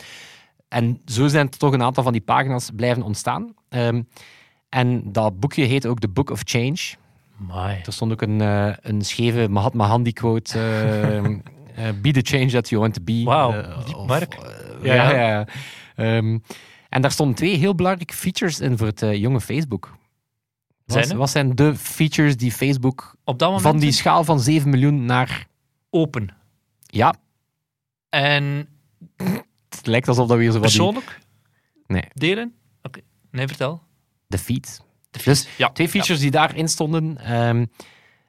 en 0.68 1.02
zo 1.06 1.28
zijn 1.28 1.46
er 1.48 1.58
toch 1.58 1.74
een 1.74 1.84
aantal 1.84 2.04
van 2.04 2.12
die 2.12 2.22
pagina's 2.22 2.70
blijven 2.76 3.04
ontstaan. 3.04 3.54
En 4.70 5.02
dat 5.12 5.40
boekje 5.40 5.64
heet 5.64 5.86
ook 5.86 6.00
The 6.00 6.08
Book 6.08 6.30
of 6.30 6.42
Change. 6.44 6.78
Amai. 7.40 7.82
Er 7.86 7.94
stond 7.94 8.12
ook 8.12 8.22
een, 8.22 8.42
eh, 8.42 8.74
een 8.82 9.02
scheve 9.02 9.48
Mahatma 9.50 9.88
Gandhi 9.88 10.12
quote. 10.14 10.60
eh, 11.76 11.90
be 12.02 12.12
the 12.12 12.22
change 12.24 12.52
that 12.52 12.70
you 12.70 12.82
want 12.82 12.94
to 12.94 13.02
be. 13.04 13.22
Wauw, 13.24 13.52
Eh, 13.52 14.06
Mark. 14.06 14.38
Ja, 14.82 14.94
ja, 14.94 15.12
ja. 15.12 15.28
ja. 15.28 15.48
Ehm, 15.96 16.38
en 16.90 17.02
daar 17.02 17.12
stonden 17.12 17.36
twee 17.36 17.56
heel 17.58 17.76
belangrijke 17.76 18.14
features 18.14 18.60
in 18.60 18.78
voor 18.78 18.88
het 18.88 19.00
jonge 19.00 19.42
Facebook. 19.42 19.98
Zijn 20.86 21.02
Wat, 21.04 21.12
er? 21.12 21.18
wat 21.18 21.30
zijn 21.30 21.56
de 21.56 21.76
features 21.76 22.38
die 22.38 22.52
Facebook 22.52 23.16
Op 23.24 23.40
dat 23.40 23.48
moment 23.50 23.68
van 23.68 23.80
die 23.80 23.92
schaal 23.92 24.24
van 24.24 24.40
7 24.40 24.70
miljoen 24.70 25.06
naar... 25.06 25.48
open. 25.90 26.30
Ja, 26.86 27.16
En 28.10 28.68
het 29.70 29.88
lijkt 29.88 30.08
alsof 30.08 30.28
dat 30.28 30.38
weer 30.38 30.52
zo 30.52 30.60
wat 30.60 30.70
die... 30.70 30.78
persoonlijk? 30.78 31.20
Nee. 31.88 32.04
Delen? 32.14 32.54
Oké. 32.82 33.00
Nee, 33.32 33.48
vertel. 33.48 33.82
De 34.28 34.38
feed. 34.38 34.82
De 35.18 35.24
Dus 35.24 35.48
ja. 35.58 35.70
Twee 35.70 35.90
features 35.90 36.22
die 36.22 36.32
daarin 36.32 36.68
stonden. 36.68 37.18
ehm, 37.18 37.66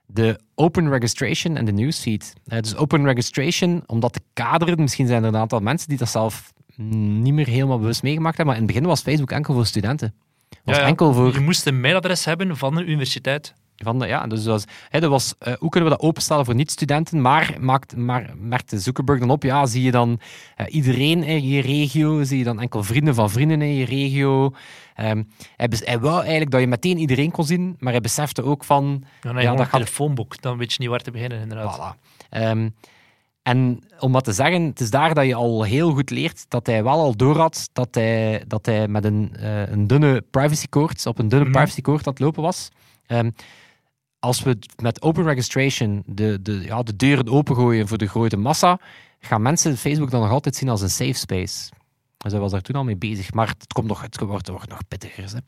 de 0.06 0.40
open 0.54 0.88
registration 0.88 1.56
en 1.56 1.64
de 1.64 1.72
newsfeed. 1.72 2.32
Eh, 2.46 2.60
dus 2.60 2.76
open 2.76 3.04
registration, 3.04 3.82
omdat 3.86 4.14
de 4.14 4.20
kaderen, 4.32 4.80
misschien 4.80 5.06
zijn 5.06 5.22
er 5.22 5.28
een 5.28 5.36
aantal 5.36 5.60
mensen 5.60 5.88
die 5.88 5.98
dat 5.98 6.08
zelf 6.08 6.52
niet 6.76 7.34
meer 7.34 7.46
helemaal 7.46 7.78
bewust 7.78 8.02
meegemaakt 8.02 8.36
hebben, 8.36 8.54
maar 8.54 8.62
in 8.62 8.68
het 8.68 8.76
begin 8.76 8.88
was 8.88 9.02
Facebook 9.02 9.30
enkel 9.30 9.54
voor 9.54 9.66
studenten. 9.66 10.14
was 10.64 10.76
Ja, 10.76 10.82
ja. 10.82 10.88
enkel 10.88 11.12
voor... 11.12 11.32
Je 11.32 11.40
moest 11.40 11.66
een 11.66 11.80
mailadres 11.80 12.24
hebben 12.24 12.56
van 12.56 12.76
een 12.76 12.88
universiteit. 12.90 13.54
Van 13.76 13.98
de, 13.98 14.06
ja, 14.06 14.26
dus 14.26 14.42
dat 14.42 14.52
was, 14.52 14.64
hè, 14.88 15.00
dat 15.00 15.10
was, 15.10 15.34
eh, 15.38 15.52
hoe 15.58 15.70
kunnen 15.70 15.90
we 15.90 15.96
dat 15.96 16.04
openstellen 16.06 16.44
voor 16.44 16.54
niet-studenten? 16.54 17.20
Maar, 17.20 17.56
maakt, 17.60 17.96
maar 17.96 18.34
merkte 18.38 18.78
Zuckerberg 18.78 19.20
dan 19.20 19.30
op, 19.30 19.42
ja, 19.42 19.66
zie 19.66 19.82
je 19.82 19.90
dan 19.90 20.20
eh, 20.56 20.66
iedereen 20.74 21.22
in 21.22 21.48
je 21.48 21.60
regio, 21.60 22.22
zie 22.24 22.38
je 22.38 22.44
dan 22.44 22.60
enkel 22.60 22.82
vrienden 22.82 23.14
van 23.14 23.30
vrienden 23.30 23.62
in 23.62 23.74
je 23.74 23.84
regio. 23.84 24.52
Ehm, 24.94 25.22
hij, 25.56 25.68
hij 25.70 25.98
wou 26.00 26.20
eigenlijk 26.20 26.50
dat 26.50 26.60
je 26.60 26.66
meteen 26.66 26.98
iedereen 26.98 27.30
kon 27.30 27.44
zien, 27.44 27.76
maar 27.78 27.92
hij 27.92 28.00
besefte 28.00 28.42
ook 28.42 28.64
van, 28.64 29.04
Ja, 29.20 29.32
dat 29.32 29.60
gaat- 29.60 29.70
telefoonboek. 29.70 30.42
Dan 30.42 30.58
weet 30.58 30.72
je 30.72 30.76
niet 30.80 30.88
waar 30.88 31.00
te 31.02 31.10
beginnen, 31.10 31.40
inderdaad. 31.40 31.76
voilà. 31.96 32.00
Ehm, 32.30 32.68
en 33.42 33.84
om 33.98 34.12
wat 34.12 34.24
te 34.24 34.32
zeggen, 34.32 34.62
het 34.62 34.80
is 34.80 34.90
daar 34.90 35.14
dat 35.14 35.26
je 35.26 35.34
al 35.34 35.62
heel 35.62 35.92
goed 35.92 36.10
leert 36.10 36.44
dat 36.48 36.66
hij 36.66 36.82
wel 36.82 36.92
al 37.00 37.16
doorhad 37.16 37.68
dat 37.72 37.94
hij, 37.94 38.44
dat 38.46 38.66
hij 38.66 38.88
met 38.88 39.04
een, 39.04 39.36
eh, 39.40 39.68
een 39.70 39.86
dunne 39.86 40.24
privacykoord, 40.30 41.06
op 41.06 41.18
een 41.18 41.28
dunne 41.28 41.44
Mhm. 41.44 41.54
privacykoord 41.54 42.06
aan 42.06 42.12
het 42.12 42.22
lopen 42.22 42.42
was. 42.42 42.68
Ehm, 43.06 43.30
als 44.26 44.42
we 44.42 44.58
met 44.82 45.02
open 45.02 45.24
registration 45.24 46.02
de, 46.06 46.38
de, 46.42 46.60
ja, 46.60 46.82
de 46.82 46.96
deuren 46.96 47.28
opengooien 47.28 47.88
voor 47.88 47.98
de 47.98 48.06
grote 48.06 48.36
massa, 48.36 48.78
gaan 49.20 49.42
mensen 49.42 49.76
Facebook 49.76 50.10
dan 50.10 50.20
nog 50.20 50.30
altijd 50.30 50.56
zien 50.56 50.68
als 50.68 50.80
een 50.80 50.90
safe 50.90 51.12
space. 51.12 51.70
Dus 52.16 52.32
was 52.32 52.50
daar 52.50 52.60
toen 52.60 52.76
al 52.76 52.84
mee 52.84 52.96
bezig, 52.96 53.32
maar 53.32 53.48
het, 53.48 53.72
komt 53.72 53.86
nog, 53.86 54.02
het 54.02 54.20
wordt, 54.20 54.48
wordt 54.48 54.68
nog 54.68 54.88
pittiger. 54.88 55.32
Hè. 55.32 55.38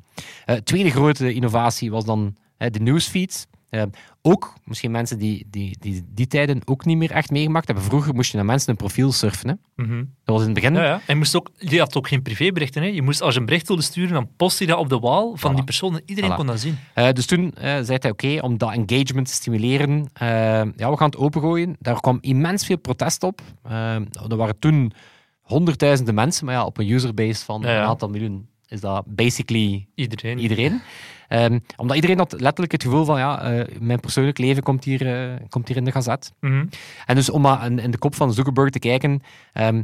Eh, 0.54 0.61
tweede 0.61 0.90
grote 0.90 1.32
innovatie 1.35 1.90
was 1.90 2.04
dan 2.04 2.37
de 2.56 2.80
newsfeed. 2.80 3.47
Eh, 3.70 3.82
ook, 4.22 4.54
misschien 4.64 4.90
mensen 4.90 5.18
die, 5.18 5.46
die, 5.50 5.76
die 5.80 6.04
die 6.14 6.26
tijden 6.26 6.60
ook 6.64 6.84
niet 6.84 6.96
meer 6.96 7.10
echt 7.10 7.30
meegemaakt 7.30 7.66
hebben. 7.66 7.84
Vroeger 7.84 8.14
moest 8.14 8.30
je 8.30 8.37
naar 8.37 8.46
mensen 8.46 8.70
een 8.70 8.76
profiel 8.76 9.12
surfen. 9.12 9.48
Hè. 9.48 9.84
Mhm. 9.84 9.96
Dat 9.96 10.06
was 10.25 10.40
in 10.40 10.44
het 10.44 10.54
begin. 10.54 10.75
Ja, 10.75 10.84
ja. 10.84 10.92
En 10.92 11.00
je, 11.06 11.14
moest 11.14 11.37
ook, 11.37 11.50
je 11.58 11.78
had 11.78 11.96
ook 11.96 12.08
geen 12.08 12.22
privéberichten. 12.22 12.82
Hè. 12.82 12.88
Je 12.88 13.02
moest, 13.02 13.22
als 13.22 13.34
je 13.34 13.40
een 13.40 13.46
bericht 13.46 13.66
wilde 13.68 13.82
sturen, 13.82 14.12
dan 14.12 14.28
post 14.37 14.58
je 14.58 14.66
dat 14.66 14.78
op 14.78 14.88
de 14.88 14.98
wall 14.98 15.32
van 15.34 15.52
Voilà. 15.52 15.54
die 15.54 15.64
persoon. 15.64 15.94
en 15.94 16.02
Iedereen 16.04 16.32
Voilà. 16.32 16.34
kon 16.34 16.46
dat 16.46 16.60
zien. 16.60 16.78
Eh, 16.94 17.12
dus 17.12 17.26
toen 17.26 17.54
eh, 17.54 17.62
zei 17.62 17.98
hij, 18.00 18.10
oké, 18.10 18.38
om 18.40 18.58
dat 18.58 18.72
engagement 18.72 19.26
te 19.26 19.32
stimuleren, 19.32 20.08
eh, 20.12 20.28
ja, 20.76 20.90
we 20.90 20.96
gaan 20.96 21.10
het 21.10 21.16
opengooien. 21.16 21.76
Daar 21.78 22.00
kwam 22.00 22.18
immens 22.20 22.66
veel 22.66 22.78
protest 22.78 23.22
op. 23.22 23.40
Eh, 23.62 23.94
er 24.28 24.37
waren 24.37 24.58
toen 24.58 24.92
honderdduizenden 25.40 26.14
mensen, 26.14 26.44
maar 26.46 26.54
ja, 26.54 26.64
op 26.64 26.78
een 26.78 26.90
userbase 26.90 27.44
van 27.44 27.60
ja. 27.60 27.80
een 27.80 27.87
aantal 27.87 28.08
miljoen 28.08 28.48
is 28.68 28.80
dat 28.80 29.04
basically 29.06 29.87
Iedereen. 29.94 30.38
iedereen. 30.38 30.80
Ehm, 31.28 31.58
omdat 31.76 31.96
iedereen 31.96 32.18
had 32.18 32.32
letterlijk 32.32 32.72
het 32.72 32.82
gevoel 32.82 33.04
van, 33.04 33.18
ja, 33.18 33.42
eh, 33.42 33.78
mijn 33.80 34.00
persoonlijk 34.00 34.38
leven 34.38 34.62
komt 34.62 34.84
hier, 34.84 35.06
eh, 35.06 35.37
komt 35.48 35.68
hier 35.68 35.76
in 35.76 35.84
de 35.84 35.92
gazet. 35.92 36.32
Mhm. 36.40 36.66
En 37.06 37.14
dus 37.14 37.30
om 37.30 37.40
maar 37.40 37.66
in, 37.66 37.78
in 37.78 37.90
de 37.90 37.98
kop 37.98 38.14
van 38.14 38.32
Zuckerberg 38.32 38.70
te 38.70 38.78
kijken, 38.78 39.20
ehm, 39.52 39.82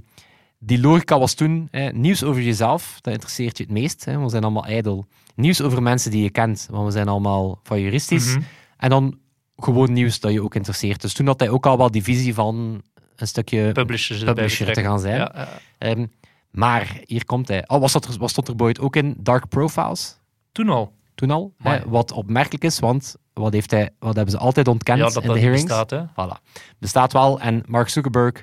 die 0.59 0.81
logica 0.81 1.19
was 1.19 1.35
toen, 1.35 1.69
eh, 1.71 1.93
nieuws 1.93 2.23
over 2.23 2.43
jezelf, 2.43 2.99
dat 3.01 3.13
interesseert 3.13 3.59
je 3.59 3.63
het 3.63 3.73
meest, 3.73 4.05
hè, 4.05 4.19
we 4.21 4.29
zijn 4.29 4.43
allemaal 4.43 4.67
ijdel. 4.67 5.07
Nieuws 5.35 5.63
over 5.63 5.83
mensen 5.83 6.11
die 6.11 6.23
je 6.23 6.31
kent, 6.31 6.67
want 6.71 6.87
we 6.87 6.93
zijn 6.93 7.09
allemaal 7.09 7.61
van 7.63 7.81
juristisch. 7.81 8.35
Mhm. 8.35 8.43
En 8.77 8.91
dan 8.91 9.19
gewoon 9.57 9.93
nieuws 9.93 10.21
dat 10.21 10.33
je 10.33 10.43
ook 10.43 10.55
interesseert. 10.55 11.01
Dus 11.01 11.13
toen 11.13 11.27
had 11.27 11.41
hij 11.41 11.49
ook 11.49 11.67
al 11.67 11.79
wel 11.79 11.91
die 11.91 12.03
visie 12.03 12.35
van 12.35 12.83
een 13.17 13.27
stukje 13.27 13.73
publisher 13.73 14.73
te 14.73 14.83
gaan 14.83 15.01
zijn. 15.01 15.17
Ja, 15.17 15.33
ja. 15.35 15.49
Ehm, 15.79 16.07
maar 16.55 17.01
hier 17.05 17.25
komt 17.25 17.49
hij. 17.49 17.69
Oh, 17.69 17.81
was 17.81 17.93
dat 17.93 18.17
was 18.17 18.31
stond 18.31 18.49
er 18.49 18.57
Boyd 18.57 18.81
ook 18.81 18.97
in? 18.97 19.15
Dark 19.19 19.49
Profiles? 19.49 20.19
Toen 20.53 20.69
al. 20.69 20.93
Toen 21.15 21.31
al. 21.31 21.55
Hè, 21.59 21.89
wat 21.89 22.13
opmerkelijk 22.13 22.65
is, 22.65 22.79
want 22.79 23.17
wat, 23.33 23.53
heeft 23.53 23.71
hij, 23.71 23.91
wat 23.99 24.15
hebben 24.15 24.33
ze 24.33 24.39
altijd 24.39 24.69
ontkend 24.69 24.99
Ja, 24.99 25.05
dat 25.05 25.17
in 25.23 25.27
dat 25.27 25.35
de 25.35 25.41
hearings? 25.41 25.65
bestaat. 25.65 25.91
Hè. 25.91 26.05
Voilà. 26.07 26.43
Bestaat 26.79 27.13
wel. 27.13 27.41
En 27.41 27.63
Mark 27.67 27.89
Zuckerberg 27.89 28.43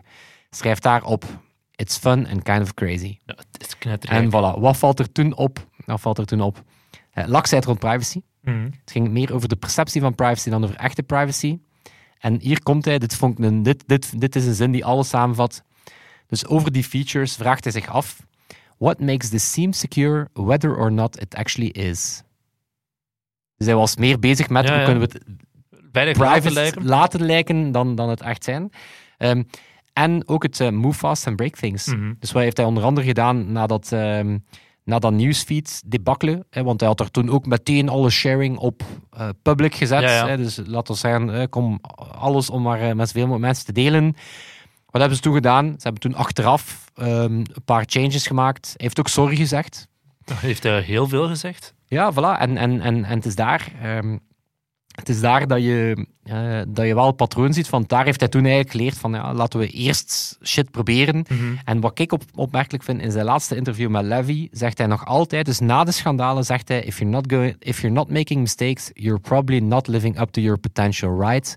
schrijft 0.50 0.84
daarop: 0.84 1.24
It's 1.76 1.98
fun 1.98 2.28
and 2.28 2.44
kind 2.44 2.62
of 2.62 2.74
crazy. 2.74 3.18
Ja, 3.26 3.36
het 3.52 3.68
is 3.68 3.78
knettergek. 3.78 4.20
En 4.20 4.28
voilà. 4.30 4.60
Wat 4.60 4.78
valt 4.78 5.00
er 5.00 5.12
toen 5.12 5.36
op? 5.36 5.68
Wat 5.86 6.02
valt 6.02 6.18
er 6.18 6.26
toen 6.26 6.42
op? 6.42 6.64
Eh, 7.12 7.28
laksheid 7.28 7.66
rond 7.66 7.80
privacy. 7.80 8.22
Mhm. 8.42 8.64
Het 8.64 8.92
ging 8.92 9.10
meer 9.10 9.34
over 9.34 9.48
de 9.48 9.56
perceptie 9.56 10.02
van 10.02 10.16
privacy 10.16 10.50
dan 10.50 10.64
over 10.64 10.76
echte 10.76 11.04
privacy. 11.04 11.60
En 12.20 12.40
hier 12.40 12.64
komt 12.64 12.86
hij, 12.86 13.00
dit, 13.00 13.16
vond 13.16 13.40
ik 13.40 13.46
een, 13.46 13.64
dit, 13.64 13.84
dit, 13.88 14.20
dit 14.20 14.36
is 14.36 14.46
een 14.46 14.54
zin 14.54 14.72
die 14.72 14.86
alles 14.86 15.10
samenvat. 15.10 15.64
Dus 16.32 16.46
over 16.48 16.72
die 16.72 16.84
features 16.84 17.36
vraagt 17.36 17.64
hij 17.64 17.74
zich 17.74 17.88
af: 17.88 18.26
What 18.78 19.00
makes 19.00 19.30
this 19.30 19.52
seem 19.52 19.74
secure, 19.74 20.28
whether 20.34 20.78
or 20.78 20.92
not 20.92 21.22
it 21.22 21.36
actually 21.36 21.70
is? 21.70 22.24
Dus 23.58 23.68
hij 23.68 23.76
was 23.76 23.96
meer 23.96 24.20
bezig 24.20 24.50
met 24.50 24.64
Ja, 24.64 24.70
hoe 24.70 24.80
ja. 24.80 24.86
kunnen 24.86 25.08
we 25.08 25.14
het 25.14 25.24
private 25.92 26.20
laten 26.20 26.52
lijken. 26.54 26.86
laten 26.86 27.22
lijken 27.26 27.72
dan, 27.72 27.96
dan 27.96 28.10
het 28.10 28.22
echt 28.22 28.44
zijn. 28.44 28.70
Ehm, 29.18 29.44
en 29.94 30.28
ook 30.28 30.44
het 30.44 30.60
eh, 30.60 30.70
move 30.70 30.98
fast 30.98 31.28
and 31.28 31.36
break 31.36 31.56
things. 31.56 31.86
Mhm. 31.86 32.14
Dus 32.20 32.32
wat 32.32 32.44
heeft 32.44 32.58
hij 32.58 32.66
onder 32.66 32.84
andere 32.84 33.08
gedaan 33.08 33.52
nadat, 33.52 33.92
ehm 33.92 34.38
na 34.84 35.00
dat 35.00 35.14
newsfeed 35.14 35.84
debakkelen? 35.86 36.46
Want 36.50 36.80
hij 36.80 36.90
had 36.90 37.00
er 37.00 37.12
toen 37.12 37.30
ook 37.30 37.46
meteen 37.46 37.90
alle 37.90 38.10
sharing 38.10 38.58
op 38.58 38.84
eh, 39.10 39.30
public 39.42 39.76
gezet. 39.76 40.02
Ja, 40.02 40.12
ja. 40.12 40.28
Hè, 40.28 40.38
dus 40.38 40.60
laten 40.66 40.94
we 40.94 41.00
zeggen, 41.00 41.50
kom 41.50 41.80
alles 42.12 42.50
om 42.50 42.62
maar 42.62 42.82
eh, 42.82 42.94
met 42.94 43.08
zoveel 43.08 43.22
mogelijk 43.28 43.46
mensen 43.46 43.66
te 43.66 43.72
delen. 43.72 44.16
Wat 44.92 45.02
hebben 45.02 45.16
ze 45.16 45.24
toen 45.24 45.34
gedaan? 45.34 45.66
Ze 45.66 45.84
hebben 45.84 46.02
toen 46.02 46.16
achteraf 46.16 46.92
ehm, 46.96 47.34
een 47.34 47.64
paar 47.66 47.84
changes 47.88 48.28
gemaakt. 48.28 48.66
Hij 48.66 48.76
heeft 48.78 49.00
ook 49.00 49.08
sorry 49.08 49.36
gezegd. 49.36 49.88
Dat 50.24 50.38
heeft 50.38 50.64
hij 50.64 50.82
heel 50.82 51.08
veel 51.08 51.28
gezegd. 51.28 51.74
Ja, 51.86 52.14
voilà. 52.14 52.40
En, 52.40 52.58
en, 52.58 52.82
en, 52.82 53.04
en 53.04 53.16
het 53.16 53.26
is 53.26 53.36
daar... 53.36 53.72
ehm, 53.82 54.18
het 54.92 55.10
is 55.10 55.22
daar 55.22 55.48
dat 55.48 55.62
je, 55.62 56.08
eh, 56.24 56.62
dat 56.68 56.86
je 56.86 56.96
wel 56.96 57.06
het 57.06 57.16
patroon 57.16 57.54
ziet. 57.54 57.70
Want 57.70 57.90
daar 57.90 58.06
heeft 58.06 58.20
hij 58.20 58.30
toen 58.30 58.42
eigenlijk 58.42 58.72
geleerd 58.72 58.98
van 58.98 59.14
ja, 59.14 59.34
laten 59.34 59.60
we 59.60 59.68
eerst 59.68 60.38
shit 60.44 60.72
proberen. 60.72 61.26
Mhm. 61.30 61.56
En 61.66 61.80
wat 61.80 62.00
ik 62.00 62.12
op, 62.12 62.24
opmerkelijk 62.36 62.84
vind, 62.84 63.02
in 63.02 63.12
zijn 63.12 63.26
laatste 63.26 63.56
interview 63.56 63.90
met 63.90 64.04
Levy, 64.04 64.48
zegt 64.52 64.78
hij 64.78 64.88
nog 64.88 65.06
altijd, 65.06 65.46
dus 65.46 65.60
na 65.60 65.84
de 65.84 65.92
schandalen 65.92 66.44
zegt 66.46 66.68
hij, 66.68 66.84
if 66.84 67.00
you're 67.00 67.14
not, 67.14 67.32
going, 67.32 67.56
if 67.60 67.82
you're 67.82 67.96
not 67.96 68.10
making 68.10 68.42
mistakes, 68.42 68.90
you're 68.94 69.20
probably 69.20 69.60
not 69.60 69.88
living 69.88 70.20
up 70.20 70.30
to 70.30 70.42
your 70.42 70.58
potential, 70.60 71.20
right? 71.20 71.56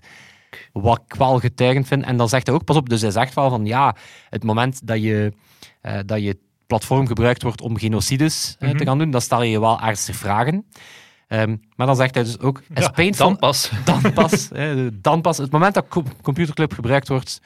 Wat 0.73 1.01
ik 1.07 1.15
wel 1.15 1.39
getuigend 1.39 1.87
vind. 1.87 2.03
En 2.03 2.17
dan 2.17 2.29
zegt 2.29 2.47
hij 2.47 2.55
ook, 2.55 2.63
pas 2.63 2.75
op, 2.75 2.89
dus 2.89 3.01
hij 3.01 3.11
zegt 3.11 3.33
wel 3.33 3.49
van 3.49 3.65
ja, 3.65 3.95
het 4.29 4.43
moment 4.43 4.87
dat 4.87 5.01
je, 5.01 5.33
eh, 5.81 5.99
dat 6.05 6.21
je 6.23 6.37
platform 6.67 7.07
gebruikt 7.07 7.41
wordt 7.43 7.61
om 7.61 7.77
genocides 7.77 8.55
eh, 8.59 8.69
Mhm. 8.69 8.77
te 8.77 8.85
gaan 8.85 8.97
doen, 8.97 9.11
dan 9.11 9.21
stel 9.21 9.41
je 9.43 9.49
je 9.51 9.59
wel 9.59 9.81
ernstig 9.81 10.15
vragen. 10.15 10.65
Ehm, 11.27 11.55
maar 11.75 11.87
dan 11.87 11.95
zegt 11.95 12.15
hij 12.15 12.23
dus 12.23 12.39
ook, 12.39 12.61
as 12.73 12.83
Ja, 12.83 12.89
painful, 12.89 13.27
dan 13.29 13.37
pas. 13.37 13.71
dan 13.85 14.13
pas, 14.13 14.49
dan 14.93 15.21
pas, 15.21 15.37
het 15.37 15.51
moment 15.51 15.73
dat 15.73 15.87
Co- 15.87 16.03
Computerclub 16.21 16.73
gebruikt 16.73 17.07
wordt 17.07 17.39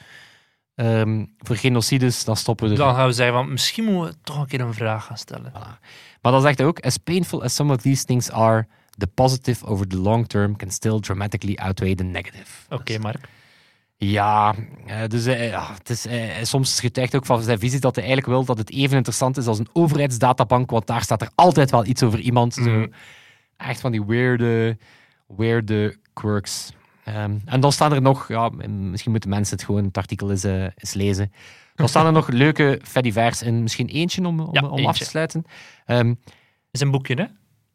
ehm, 0.74 1.24
voor 1.38 1.56
genocides, 1.56 2.24
dan 2.24 2.36
stoppen 2.36 2.66
we 2.66 2.72
er. 2.72 2.78
Dan 2.78 2.94
gaan 2.94 3.06
we 3.06 3.12
zeggen 3.12 3.34
van 3.34 3.52
misschien 3.52 3.84
moeten 3.84 4.12
we 4.12 4.18
toch 4.22 4.38
een 4.40 4.46
keer 4.46 4.60
een 4.60 4.74
vraag 4.74 5.04
gaan 5.04 5.18
stellen. 5.18 5.52
Maar 6.22 6.32
dan 6.32 6.40
zegt 6.40 6.58
hij 6.58 6.66
ook, 6.66 6.80
as 6.80 6.96
painful 6.96 7.42
as 7.42 7.54
some 7.54 7.72
of 7.74 7.80
these 7.80 8.04
things 8.04 8.30
are, 8.30 8.66
the 9.00 9.06
positive 9.06 9.66
over 9.66 9.86
the 9.86 9.98
long 9.98 10.26
term 10.26 10.56
can 10.56 10.70
still 10.70 11.00
dramatically 11.00 11.56
outweigh 11.56 11.96
the 11.96 12.04
negative. 12.04 12.46
Oké, 12.68 12.98
Mark. 12.98 13.28
Ja, 13.96 14.54
eh, 14.86 15.02
dus 15.08 15.26
eh, 15.26 15.48
ja, 15.48 15.72
het 15.78 15.90
is, 15.90 16.06
eh, 16.06 16.20
soms 16.42 16.80
getuigt 16.80 17.14
ook 17.14 17.26
van 17.26 17.42
zijn 17.42 17.58
visie 17.58 17.80
dat 17.80 17.94
hij 17.94 18.04
eigenlijk 18.04 18.34
wil 18.34 18.44
dat 18.44 18.58
het 18.58 18.70
even 18.70 18.96
interessant 18.96 19.36
is 19.36 19.46
als 19.46 19.58
een 19.58 19.68
overheidsdatabank, 19.72 20.70
want 20.70 20.86
daar 20.86 21.02
staat 21.02 21.22
er 21.22 21.30
altijd 21.34 21.70
wel 21.70 21.86
iets 21.86 22.02
over 22.02 22.18
iemand. 22.18 22.54
Zo, 22.54 22.62
Mhm. 22.70 22.86
echt 23.56 23.80
van 23.80 23.92
die 23.92 24.04
weirde, 24.04 24.78
weirde 25.36 25.96
quirks. 26.12 26.72
Ehm, 27.04 27.38
en 27.44 27.60
dan 27.60 27.72
staan 27.72 27.92
er 27.92 28.02
nog, 28.02 28.28
ja, 28.28 28.48
misschien 28.68 29.10
moeten 29.10 29.30
mensen 29.30 29.56
het 29.56 29.64
gewoon, 29.64 29.84
het 29.84 29.96
artikel 29.96 30.30
eens, 30.30 30.42
eens 30.42 30.94
lezen. 30.94 31.32
Dan 31.74 31.88
staan 31.88 32.06
er 32.06 32.12
nog 32.20 32.28
leuke 32.28 32.80
fedivers 32.82 33.42
in, 33.42 33.62
misschien 33.62 33.88
eentje 33.88 34.26
om, 34.26 34.40
om, 34.40 34.48
Ja, 34.54 34.66
om 34.68 34.86
af 34.86 34.98
te 34.98 35.04
sluiten. 35.04 35.44
Ehm, 35.86 36.14
is 36.70 36.80
een 36.80 36.90
boekje, 36.90 37.14
hè? 37.14 37.24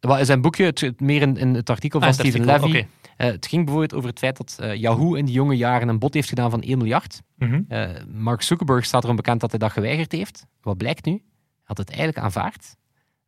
Wat 0.00 0.26
zijn 0.26 0.40
boekje, 0.40 0.64
het, 0.64 0.80
het 0.80 1.00
meer 1.00 1.22
in, 1.22 1.36
in 1.36 1.54
het 1.54 1.70
artikel 1.70 2.00
van 2.00 2.08
Ah, 2.08 2.16
het 2.16 2.26
Steven 2.26 2.48
artikel, 2.48 2.72
Levy. 2.72 2.86
Eh, 3.16 3.26
het 3.30 3.46
ging 3.46 3.64
bijvoorbeeld 3.64 3.94
over 3.94 4.08
het 4.08 4.18
feit 4.18 4.36
dat 4.36 4.56
eh, 4.60 4.74
Yahoo 4.74 5.14
in 5.14 5.24
die 5.24 5.34
jonge 5.34 5.56
jaren 5.56 5.88
een 5.88 5.98
bod 5.98 6.14
heeft 6.14 6.28
gedaan 6.28 6.50
van 6.50 6.62
1 6.62 6.78
miljard. 6.78 7.22
Mhm. 7.36 7.60
Eh, 7.68 7.88
Mark 8.08 8.42
Zuckerberg 8.42 8.84
staat 8.84 9.04
erom 9.04 9.16
bekend 9.16 9.40
dat 9.40 9.50
hij 9.50 9.58
dat 9.58 9.72
geweigerd 9.72 10.12
heeft. 10.12 10.46
Wat 10.60 10.76
blijkt 10.76 11.04
nu? 11.04 11.12
Hij 11.12 11.22
had 11.62 11.78
het 11.78 11.88
eigenlijk 11.88 12.18
aanvaard, 12.18 12.76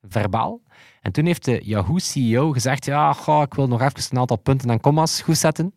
verbaal. 0.03 0.63
En 1.01 1.13
toen 1.13 1.27
heeft 1.27 1.45
de 1.45 1.61
Yahoo-CEO 1.65 2.53
gezegd, 2.53 2.85
ja, 2.85 3.13
goh, 3.13 3.43
ik 3.43 3.55
wil 3.55 3.69
nog 3.69 3.81
even 3.81 4.03
een 4.11 4.19
aantal 4.19 4.37
punten 4.37 4.71
en 4.71 4.81
commas 4.81 5.23
goed 5.23 5.37
zetten. 5.37 5.75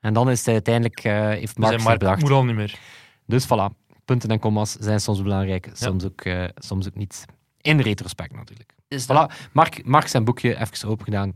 En 0.00 0.12
dan 0.14 0.30
is 0.30 0.44
hij 0.44 0.54
uiteindelijk, 0.54 1.02
heeft 1.02 1.40
Dus 1.46 1.56
Mark 1.56 1.72
zich 1.72 1.84
Mark 1.84 1.98
bedacht. 1.98 2.20
moet 2.20 2.30
al 2.30 2.44
niet 2.44 2.54
meer. 2.54 2.78
Dus 3.26 3.46
voilà, 3.46 3.90
punten 4.04 4.30
en 4.30 4.38
commas 4.38 4.72
zijn 4.72 5.00
soms 5.00 5.22
belangrijk, 5.22 5.70
soms, 5.72 6.04
ook, 6.04 6.22
soms 6.54 6.86
ook 6.86 6.94
niet. 6.94 7.24
In 7.62 7.80
retrospect 7.80 8.34
natuurlijk. 8.34 8.74
Is 8.88 9.06
dat... 9.06 9.32
Voilà, 9.32 9.50
Mark, 9.52 9.84
Mark 9.84 10.06
zijn 10.06 10.24
boekje 10.24 10.60
even 10.60 10.88
open 10.88 11.04
gedaan. 11.04 11.32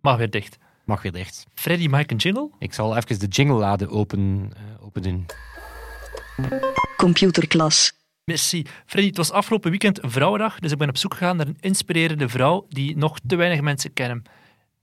Mag 0.00 0.16
weer 0.16 0.30
dicht. 0.30 0.58
Mag 0.84 1.02
weer 1.02 1.12
dicht. 1.12 1.46
Freddy, 1.54 1.86
mag 1.86 2.00
ik 2.00 2.10
een 2.10 2.16
jingle? 2.16 2.50
Ik 2.58 2.72
zal 2.72 2.96
even 2.96 3.18
de 3.18 3.26
jingle 3.26 3.56
laden 3.56 3.90
open, 3.90 4.52
eh, 4.56 4.84
open 4.84 5.02
doen. 5.02 5.26
Computerklas. 6.96 7.92
Merci. 8.24 8.66
Freddy, 8.86 9.08
het 9.08 9.16
was 9.16 9.30
afgelopen 9.30 9.70
weekend 9.70 9.98
Vrouwendag, 10.02 10.58
dus 10.58 10.72
ik 10.72 10.78
ben 10.78 10.88
op 10.88 10.96
zoek 10.96 11.14
gegaan 11.14 11.36
naar 11.36 11.46
een 11.46 11.56
inspirerende 11.60 12.28
vrouw 12.28 12.66
die 12.68 12.96
nog 12.96 13.18
te 13.26 13.36
weinig 13.36 13.60
mensen 13.60 13.92
kennen. 13.92 14.22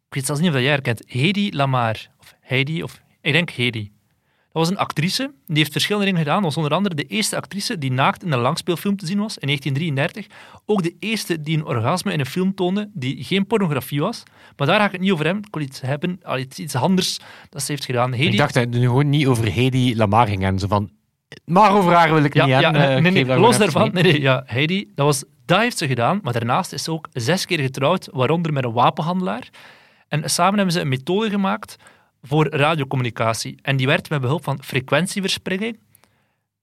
Ik 0.07 0.13
weet 0.13 0.25
zelfs 0.25 0.41
niet 0.41 0.49
of 0.49 0.55
dat 0.55 0.65
jij 0.65 0.73
haar 0.73 0.81
kent. 0.81 1.03
Hedy 1.05 1.49
Lamar. 1.53 2.07
Of 2.19 2.35
Heidi, 2.39 2.83
of 2.83 3.01
ik 3.21 3.31
denk 3.31 3.49
Hedy. 3.49 3.91
Dat 4.57 4.65
was 4.67 4.75
een 4.75 4.81
actrice, 4.81 5.31
die 5.45 5.57
heeft 5.57 5.71
verschillende 5.71 6.05
dingen 6.05 6.21
gedaan. 6.23 6.41
was 6.43 6.57
onder 6.57 6.71
andere 6.71 6.95
de 6.95 7.03
eerste 7.03 7.35
actrice 7.35 7.77
die 7.77 7.91
naakt 7.91 8.23
in 8.23 8.31
een 8.31 8.39
langspeelfilm 8.39 8.97
te 8.97 9.05
zien 9.05 9.19
was, 9.19 9.37
in 9.37 9.47
1933. 9.47 10.37
Ook 10.65 10.83
de 10.83 10.95
eerste 10.99 11.41
die 11.41 11.57
een 11.57 11.65
orgasme 11.65 12.13
in 12.13 12.19
een 12.19 12.25
film 12.25 12.55
toonde, 12.55 12.89
die 12.93 13.23
geen 13.23 13.47
pornografie 13.47 13.99
was. 13.99 14.23
Maar 14.55 14.67
daar 14.67 14.79
ga 14.79 14.85
ik 14.85 14.91
het 14.91 15.01
niet 15.01 15.11
over 15.11 15.25
hebben. 15.25 15.43
Ik 15.43 15.53
wil 15.53 15.63
iets 15.63 15.81
hebben, 15.81 16.19
iets, 16.37 16.59
iets 16.59 16.75
anders 16.75 17.19
dat 17.49 17.63
ze 17.63 17.71
heeft 17.71 17.85
gedaan. 17.85 18.13
Hedy, 18.13 18.31
Ik 18.31 18.37
dacht 18.37 18.53
dat 18.53 18.63
het 18.63 18.73
nu 18.73 18.81
gewoon 18.81 19.09
niet 19.09 19.27
over 19.27 19.51
Hedy 19.51 19.93
Lamar 19.95 20.27
ging 20.27 20.43
en 20.43 20.59
zo 20.59 20.67
van... 20.67 20.89
Maar 21.45 21.75
over 21.75 21.93
haar 21.93 22.13
wil 22.13 22.23
ik 22.23 22.33
ja, 22.33 22.45
niet 22.45 22.59
ja, 22.59 22.71
hebben. 22.71 23.03
nee, 23.03 23.21
eh, 23.21 23.27
nee, 23.27 23.39
los 23.39 23.57
daarvan. 23.57 23.89
nee, 23.93 24.21
ja, 24.21 24.43
Heidi, 24.45 24.91
dat, 24.95 25.05
was, 25.05 25.23
dat 25.45 25.59
heeft 25.59 25.77
ze 25.77 25.87
gedaan. 25.87 26.19
Maar 26.23 26.33
daarnaast 26.33 26.73
is 26.73 26.83
ze 26.83 26.91
ook 26.91 27.07
zes 27.11 27.45
keer 27.45 27.59
getrouwd, 27.59 28.09
waaronder 28.11 28.53
met 28.53 28.63
een 28.63 28.73
wapenhandelaar. 28.73 29.49
En 30.07 30.29
samen 30.29 30.55
hebben 30.55 30.73
ze 30.73 30.79
een 30.79 30.87
methode 30.87 31.29
gemaakt 31.29 31.75
voor 32.27 32.47
radiocommunicatie. 32.49 33.57
En 33.61 33.77
die 33.77 33.87
werkt 33.87 34.09
met 34.09 34.21
behulp 34.21 34.43
van 34.43 34.63
frequentieverspringing. 34.63 35.79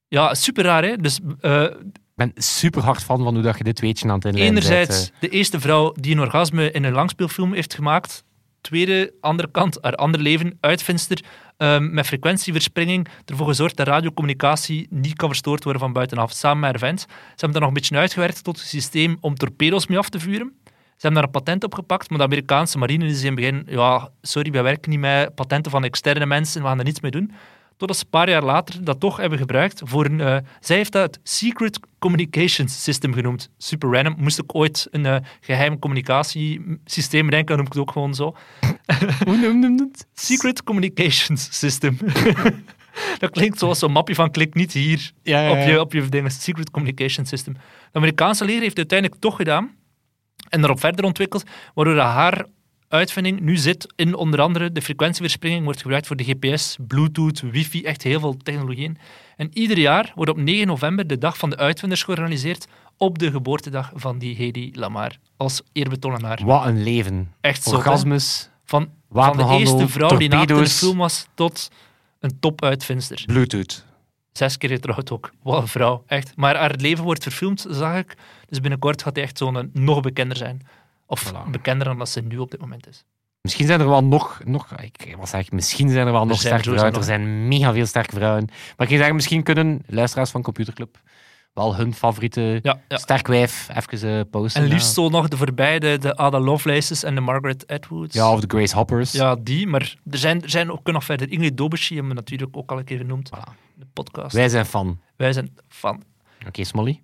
Ja, 0.08 0.34
super 0.34 0.64
raar, 0.64 0.82
hè? 0.84 0.96
Dus 0.96 1.20
eh, 1.40 1.62
Ik 1.62 2.14
ben 2.14 2.32
super 2.34 2.82
hard 2.82 3.02
fan 3.02 3.22
van 3.22 3.34
hoe 3.34 3.42
dat 3.42 3.58
je 3.58 3.64
dit 3.64 3.80
weetje 3.80 4.08
aan 4.08 4.14
het 4.14 4.24
inleiden 4.24 4.50
enerzijds 4.56 5.10
de 5.20 5.28
eerste 5.28 5.60
vrouw 5.60 5.92
die 6.00 6.14
een 6.14 6.20
orgasme 6.20 6.70
in 6.70 6.84
een 6.84 6.92
langspeelfilm 6.92 7.52
heeft 7.52 7.74
gemaakt. 7.74 8.24
Tweede, 8.60 9.14
andere 9.20 9.50
kant, 9.50 9.78
haar 9.80 9.94
ander 9.94 10.20
leven, 10.20 10.56
uitvinster, 10.60 11.20
ehm, 11.56 11.94
met 11.94 12.06
frequentieverspringing, 12.06 13.08
ervoor 13.24 13.46
gezorgd 13.46 13.76
dat 13.76 13.86
radiocommunicatie 13.86 14.86
niet 14.90 15.14
kan 15.14 15.28
verstoord 15.28 15.64
worden 15.64 15.82
van 15.82 15.92
buitenaf. 15.92 16.32
Samen 16.32 16.60
met 16.60 16.70
haar 16.70 16.78
vent. 16.78 17.00
Ze 17.00 17.06
hebben 17.28 17.52
dat 17.52 17.60
nog 17.60 17.68
een 17.68 17.74
beetje 17.74 17.96
uitgewerkt 17.96 18.44
tot 18.44 18.58
een 18.58 18.66
systeem 18.66 19.16
om 19.20 19.34
torpedo's 19.34 19.86
mee 19.86 19.98
af 19.98 20.08
te 20.08 20.20
vuren. 20.20 20.52
Ze 21.04 21.10
hebben 21.10 21.28
daar 21.28 21.34
een 21.34 21.44
patent 21.44 21.64
op 21.64 21.74
gepakt, 21.74 22.08
maar 22.08 22.18
de 22.18 22.24
Amerikaanse 22.24 22.78
marine 22.78 23.06
is 23.06 23.20
in 23.20 23.26
het 23.26 23.34
begin, 23.34 23.62
ja, 23.66 24.08
sorry, 24.22 24.50
wij 24.50 24.62
werken 24.62 24.90
niet 24.90 25.00
met 25.00 25.34
patenten 25.34 25.70
van 25.70 25.84
externe 25.84 26.26
mensen, 26.26 26.62
we 26.62 26.68
gaan 26.68 26.78
er 26.78 26.84
niets 26.84 27.00
mee 27.00 27.10
doen. 27.10 27.32
Totdat 27.76 27.96
ze 27.96 28.04
een 28.04 28.10
paar 28.10 28.28
jaar 28.28 28.44
later 28.44 28.84
dat 28.84 29.00
toch 29.00 29.16
hebben 29.16 29.38
gebruikt 29.38 29.80
voor 29.84 30.04
een... 30.04 30.20
eh, 30.20 30.36
zij 30.60 30.76
heeft 30.76 30.92
dat 30.92 31.02
het 31.02 31.20
Secret 31.22 31.80
Communications 31.98 32.82
System 32.82 33.14
genoemd. 33.14 33.50
Super 33.58 33.90
random. 33.90 34.14
Moest 34.18 34.38
ik 34.38 34.54
ooit 34.54 34.88
een 34.90 35.06
eh, 35.06 35.16
geheim 35.40 35.78
communicatiesysteem 35.78 37.24
bedenken, 37.24 37.46
dan 37.46 37.56
noem 37.56 37.66
ik 37.66 37.72
het 37.72 37.82
ook 37.82 37.90
gewoon 37.90 38.14
zo. 38.14 38.36
Hoe 39.26 39.36
noemde 39.36 39.88
het? 39.92 40.06
Secret 40.14 40.62
Communications 40.62 41.58
System. 41.58 41.98
dat 43.18 43.30
klinkt 43.30 43.58
zoals 43.58 43.78
zo'n 43.78 43.92
mapje 43.92 44.14
van 44.14 44.30
klik 44.30 44.54
niet 44.54 44.72
hier 44.72 45.12
Ja, 45.22 45.40
ja, 45.40 45.50
op 45.50 45.66
je, 45.68 45.80
op 45.80 45.92
je 45.92 46.08
dingen. 46.08 46.30
Secret 46.30 46.70
Communication 46.70 47.26
System. 47.26 47.52
De 47.52 47.98
Amerikaanse 47.98 48.44
leger 48.44 48.62
heeft 48.62 48.76
het 48.76 48.90
uiteindelijk 48.90 49.20
toch 49.20 49.36
gedaan 49.36 49.82
en 50.54 50.60
daarop 50.60 50.80
verder 50.80 51.04
ontwikkeld, 51.04 51.44
waardoor 51.74 51.96
haar 51.98 52.46
uitvinding 52.88 53.40
nu 53.40 53.56
zit 53.56 53.92
in 53.96 54.14
onder 54.14 54.40
andere 54.40 54.72
de 54.72 54.82
frequentieverspringing, 54.82 55.64
wordt 55.64 55.80
gebruikt 55.82 56.06
voor 56.06 56.16
de 56.16 56.24
GPS, 56.24 56.76
Bluetooth, 56.86 57.40
wifi, 57.40 57.82
echt 57.84 58.02
heel 58.02 58.20
veel 58.20 58.36
technologieën. 58.36 58.98
En 59.36 59.50
ieder 59.52 59.78
jaar 59.78 60.12
wordt 60.14 60.30
op 60.30 60.36
9 60.36 60.66
november 60.66 61.06
de 61.06 61.18
dag 61.18 61.38
van 61.38 61.50
de 61.50 61.56
uitvinders 61.56 62.02
georganiseerd 62.02 62.66
op 62.96 63.18
de 63.18 63.30
geboortedag 63.30 63.90
van 63.94 64.18
die 64.18 64.36
Hedy 64.36 64.70
Lamar, 64.72 65.16
als 65.36 65.62
eerbetoon 65.72 66.12
aan 66.14 66.24
haar. 66.24 66.40
Wat 66.44 66.66
een 66.66 66.82
leven. 66.82 67.32
Echt 67.40 67.62
zo. 67.62 67.70
hè? 67.70 67.76
Orgasmes, 67.76 68.50
Van, 68.64 68.88
van 69.10 69.36
de 69.36 69.56
eerste 69.58 69.88
vrouw 69.88 70.16
die 70.16 70.28
in 70.28 70.46
de 70.46 70.66
film 70.66 70.98
was 70.98 71.26
tot 71.34 71.70
een 72.20 72.38
topuitvinster. 72.40 73.22
Bluetooth. 73.26 73.84
Zes 74.38 74.58
keer 74.58 74.70
getrouwd 74.70 75.10
ook. 75.10 75.30
Wat 75.42 75.60
een 75.60 75.68
vrouw, 75.68 76.04
echt. 76.06 76.36
Maar 76.36 76.56
haar 76.56 76.74
leven 76.76 77.04
wordt 77.04 77.22
verfilmd, 77.22 77.66
zag 77.68 77.96
ik. 77.96 78.16
Dus 78.48 78.60
binnenkort 78.60 79.02
gaat 79.02 79.14
hij 79.16 79.24
echt 79.24 79.38
zo'n 79.38 79.70
nog 79.72 80.00
bekender 80.00 80.36
zijn. 80.36 80.66
Of 81.06 81.32
Voilà. 81.32 81.50
bekender 81.50 81.86
dan 81.86 81.98
dat 81.98 82.08
ze 82.08 82.20
nu 82.20 82.38
op 82.38 82.50
dit 82.50 82.60
moment 82.60 82.88
is. 82.88 83.04
Misschien 83.40 83.66
zijn 83.66 83.80
er 83.80 83.88
wel 83.88 84.04
nog, 84.04 84.40
nog 84.44 84.72
ik 84.80 85.14
was 85.18 85.30
zeg, 85.30 85.50
misschien 85.50 85.90
zijn 85.90 86.06
er 86.06 86.12
wel 86.12 86.26
nog 86.26 86.38
sterke 86.38 86.62
vrouwen. 86.62 86.94
Er 86.94 87.02
zijn 87.02 87.48
mega 87.48 87.72
veel 87.72 87.86
sterke 87.86 88.14
vrouwen. 88.14 88.44
Maar 88.46 88.56
ik 88.66 88.88
kan 88.88 88.96
zeggen, 88.96 89.14
misschien 89.14 89.42
kunnen 89.42 89.82
luisteraars 89.86 90.30
van 90.30 90.42
Computerclub 90.42 91.00
wel 91.54 91.76
hun 91.76 91.94
favoriete 91.94 92.58
Ja, 92.62 92.80
ja. 92.88 92.96
sterk 92.96 93.26
wijf 93.26 93.68
even 93.74 94.18
eh, 94.18 94.20
posten. 94.30 94.62
En 94.62 94.68
liefst 94.68 94.86
ja. 94.86 94.92
zo 95.02 95.08
nog 95.08 95.28
de 95.28 95.36
voorbij, 95.36 95.78
de, 95.78 95.98
de 95.98 96.16
Ada 96.16 96.38
Lovelaces 96.40 97.02
en 97.02 97.14
de 97.14 97.20
Margaret 97.20 97.66
Atwoods. 97.66 98.14
Ja, 98.14 98.32
of 98.32 98.40
de 98.40 98.56
Grace 98.56 98.76
Hoppers. 98.76 99.12
Ja, 99.12 99.36
die. 99.36 99.66
Maar 99.66 99.96
er 100.10 100.18
zijn, 100.18 100.42
er 100.42 100.50
zijn 100.50 100.70
ook 100.72 100.92
nog 100.92 101.04
verder. 101.04 101.30
Ingrid 101.32 101.56
Dobeshi 101.56 101.94
hebben 101.94 102.12
we 102.12 102.18
natuurlijk 102.18 102.56
ook 102.56 102.70
al 102.70 102.78
een 102.78 102.84
keer 102.84 102.98
genoemd. 102.98 103.30
Voilà. 103.36 103.48
in 103.48 103.80
De 103.80 103.86
podcast. 103.92 104.32
Wij 104.34 104.48
zijn 104.48 104.66
fan. 104.66 105.00
Wij 105.16 105.32
zijn 105.32 105.54
fan. 105.68 106.02
Oké, 106.46 106.64
Smolly. 106.64 107.02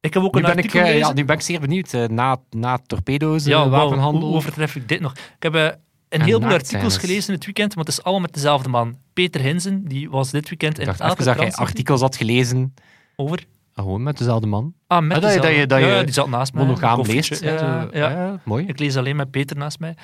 Ik 0.00 0.14
heb 0.14 0.22
ook 0.22 0.34
Nu 0.34 0.40
een 0.40 0.46
ben, 0.46 0.56
ik, 0.58 0.64
artikel 0.64 0.80
eh, 0.80 0.86
gelezen. 0.86 1.08
ja, 1.08 1.14
nu 1.14 1.24
ben 1.24 1.36
ik 1.36 1.42
zeer 1.42 1.60
benieuwd. 1.60 1.92
eh, 1.92 2.04
na, 2.08 2.36
na 2.50 2.78
torpedo's, 2.86 3.44
Ja, 3.44 3.68
wapenhandel. 3.68 4.22
Hoe 4.28 4.36
overtref 4.36 4.76
ik 4.76 4.88
dit 4.88 5.00
nog? 5.00 5.12
Ik 5.12 5.22
heb 5.38 5.54
een 5.54 5.72
En 6.08 6.20
heleboel 6.20 6.50
artikels 6.52 6.96
gelezen 6.98 7.28
in 7.28 7.34
het 7.34 7.44
weekend, 7.44 7.74
maar 7.76 7.84
het 7.84 7.92
is 7.92 8.02
allemaal 8.02 8.22
met 8.22 8.34
dezelfde 8.34 8.68
man. 8.68 8.96
Peter 9.12 9.40
Hinsen, 9.40 9.88
die 9.88 10.10
was 10.10 10.30
dit 10.30 10.48
weekend 10.48 10.72
ik 10.74 10.80
in 10.80 10.86
dacht 10.86 11.00
elke 11.00 11.12
even 11.22 11.24
dat 11.36 11.42
jij 11.42 11.52
artikels 11.52 12.00
had 12.00 12.16
gelezen. 12.16 12.74
over. 13.16 13.46
Ah, 13.74 13.84
Gewoon 13.84 14.02
met 14.02 14.18
dezelfde 14.18 14.46
man. 14.46 14.74
Ah, 14.86 15.02
met 15.02 15.16
Ah, 15.16 15.22
dat 15.22 15.32
je- 15.34 15.40
dat 15.40 15.54
je- 15.54 15.66
dat 15.66 15.80
je 15.80 15.86
ja, 15.86 16.02
die 16.02 16.12
zat 16.12 16.28
naast 16.28 16.52
mij. 16.54 16.64
Monogaam 16.64 17.02
leest. 17.02 17.40
Ja, 17.40 17.88
ja. 17.92 18.40
Mooi. 18.44 18.66
Ik 18.66 18.78
lees 18.78 18.96
alleen 18.96 19.16
met 19.16 19.30
Peter 19.30 19.56
naast 19.56 19.78
mij. 19.78 19.96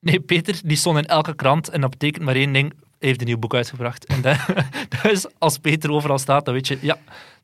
Nee, 0.00 0.20
Peter, 0.20 0.60
die 0.64 0.76
stond 0.76 0.98
in 0.98 1.06
elke 1.06 1.34
krant 1.34 1.68
en 1.68 1.80
dat 1.80 1.90
betekent 1.90 2.24
maar 2.24 2.34
één 2.34 2.52
ding. 2.52 2.70
Hij 2.70 3.08
heeft 3.10 3.20
een 3.20 3.26
nieuw 3.26 3.38
boek 3.38 3.54
uitgebracht. 3.54 4.04
En 4.06 4.20
dat, 4.22 4.36
dat 5.02 5.12
is, 5.12 5.26
als 5.38 5.58
Peter 5.58 5.90
overal 5.90 6.18
staat, 6.18 6.44
dan 6.44 6.54
weet 6.54 6.68
je, 6.68 6.78
ja, 6.80 6.96